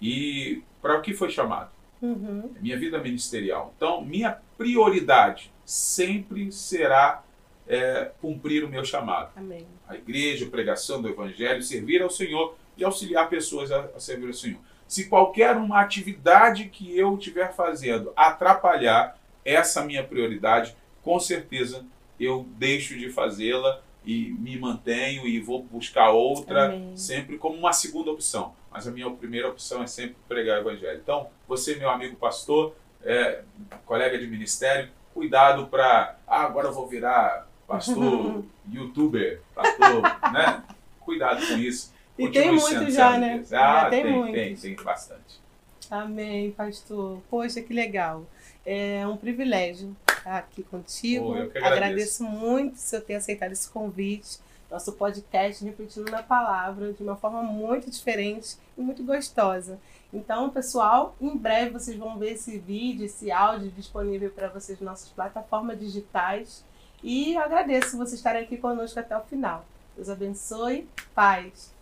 e 0.00 0.62
para 0.82 0.98
o 0.98 1.02
que 1.02 1.14
foi 1.14 1.30
chamado. 1.30 1.70
Uhum. 2.04 2.50
Minha 2.60 2.78
vida 2.78 2.98
ministerial. 2.98 3.72
Então, 3.76 4.04
minha 4.04 4.38
prioridade 4.58 5.50
sempre 5.64 6.52
será 6.52 7.22
é, 7.66 8.10
cumprir 8.20 8.62
o 8.64 8.68
meu 8.68 8.84
chamado. 8.84 9.30
Amém. 9.36 9.66
A 9.88 9.94
igreja, 9.94 10.46
a 10.46 10.50
pregação 10.50 11.00
do 11.00 11.08
evangelho, 11.08 11.62
servir 11.62 12.02
ao 12.02 12.10
Senhor 12.10 12.56
e 12.76 12.84
auxiliar 12.84 13.28
pessoas 13.28 13.72
a, 13.72 13.80
a 13.96 14.00
servir 14.00 14.26
ao 14.26 14.32
Senhor. 14.34 14.60
Se 14.86 15.06
qualquer 15.06 15.56
uma 15.56 15.80
atividade 15.80 16.66
que 16.66 16.96
eu 16.96 17.16
estiver 17.16 17.54
fazendo 17.54 18.12
atrapalhar 18.14 19.18
essa 19.44 19.82
minha 19.82 20.04
prioridade, 20.04 20.76
com 21.02 21.18
certeza 21.18 21.84
eu 22.20 22.46
deixo 22.56 22.96
de 22.98 23.10
fazê-la 23.10 23.80
e 24.04 24.30
me 24.38 24.58
mantenho 24.58 25.26
e 25.26 25.40
vou 25.40 25.62
buscar 25.62 26.10
outra 26.10 26.66
Amém. 26.66 26.96
sempre 26.96 27.38
como 27.38 27.56
uma 27.56 27.72
segunda 27.72 28.10
opção. 28.10 28.54
Mas 28.74 28.88
a 28.88 28.90
minha 28.90 29.08
primeira 29.08 29.48
opção 29.48 29.84
é 29.84 29.86
sempre 29.86 30.16
pregar 30.26 30.58
o 30.58 30.60
evangelho. 30.62 30.98
Então, 31.00 31.28
você, 31.46 31.76
meu 31.76 31.88
amigo 31.88 32.16
pastor, 32.16 32.74
é, 33.04 33.42
colega 33.86 34.18
de 34.18 34.26
ministério, 34.26 34.90
cuidado 35.14 35.68
para 35.68 36.16
ah, 36.26 36.42
agora 36.42 36.66
eu 36.66 36.72
vou 36.72 36.88
virar 36.88 37.48
pastor, 37.68 38.44
youtuber, 38.68 39.40
pastor, 39.54 40.02
né? 40.32 40.64
Cuidado 40.98 41.46
com 41.46 41.56
isso. 41.56 41.94
E 42.18 42.28
tem 42.28 42.50
muito 42.50 42.90
já, 42.90 43.16
né? 43.16 43.44
Ah, 43.44 43.84
já 43.84 43.90
tem, 43.90 44.02
tem, 44.02 44.12
muito. 44.12 44.34
tem, 44.34 44.56
tem 44.56 44.74
bastante. 44.74 45.40
Amém, 45.88 46.50
pastor. 46.50 47.22
Poxa, 47.30 47.62
que 47.62 47.72
legal. 47.72 48.26
É 48.66 49.06
um 49.06 49.16
privilégio 49.16 49.94
estar 50.08 50.38
aqui 50.38 50.64
contigo. 50.64 51.32
Oh, 51.32 51.36
eu 51.36 51.48
que 51.48 51.58
agradeço. 51.58 51.84
agradeço 51.84 52.24
muito 52.24 52.76
você 52.76 53.00
ter 53.00 53.14
aceitado 53.14 53.52
esse 53.52 53.70
convite. 53.70 54.38
Nosso 54.74 54.92
podcast 54.94 55.64
refletindo 55.64 56.10
na 56.10 56.20
palavra 56.20 56.92
de 56.92 57.00
uma 57.00 57.14
forma 57.14 57.44
muito 57.44 57.88
diferente 57.88 58.56
e 58.76 58.80
muito 58.80 59.04
gostosa. 59.04 59.78
Então, 60.12 60.50
pessoal, 60.50 61.14
em 61.20 61.36
breve 61.36 61.70
vocês 61.70 61.96
vão 61.96 62.18
ver 62.18 62.32
esse 62.32 62.58
vídeo, 62.58 63.06
esse 63.06 63.30
áudio 63.30 63.70
disponível 63.70 64.32
para 64.32 64.48
vocês 64.48 64.80
nas 64.80 64.90
nossas 64.90 65.10
plataformas 65.10 65.78
digitais. 65.78 66.64
E 67.04 67.34
eu 67.34 67.40
agradeço 67.40 67.96
você 67.96 68.16
estar 68.16 68.34
aqui 68.34 68.56
conosco 68.56 68.98
até 68.98 69.16
o 69.16 69.22
final. 69.22 69.64
Deus 69.94 70.08
abençoe. 70.08 70.88
Paz. 71.14 71.72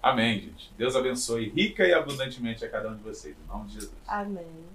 Amém, 0.00 0.38
gente. 0.38 0.72
Deus 0.78 0.94
abençoe 0.94 1.48
rica 1.48 1.84
e 1.84 1.92
abundantemente 1.92 2.64
a 2.64 2.70
cada 2.70 2.90
um 2.90 2.96
de 2.96 3.02
vocês. 3.02 3.34
Em 3.36 3.48
nome 3.48 3.66
de 3.66 3.74
Jesus. 3.74 3.92
Amém. 4.06 4.73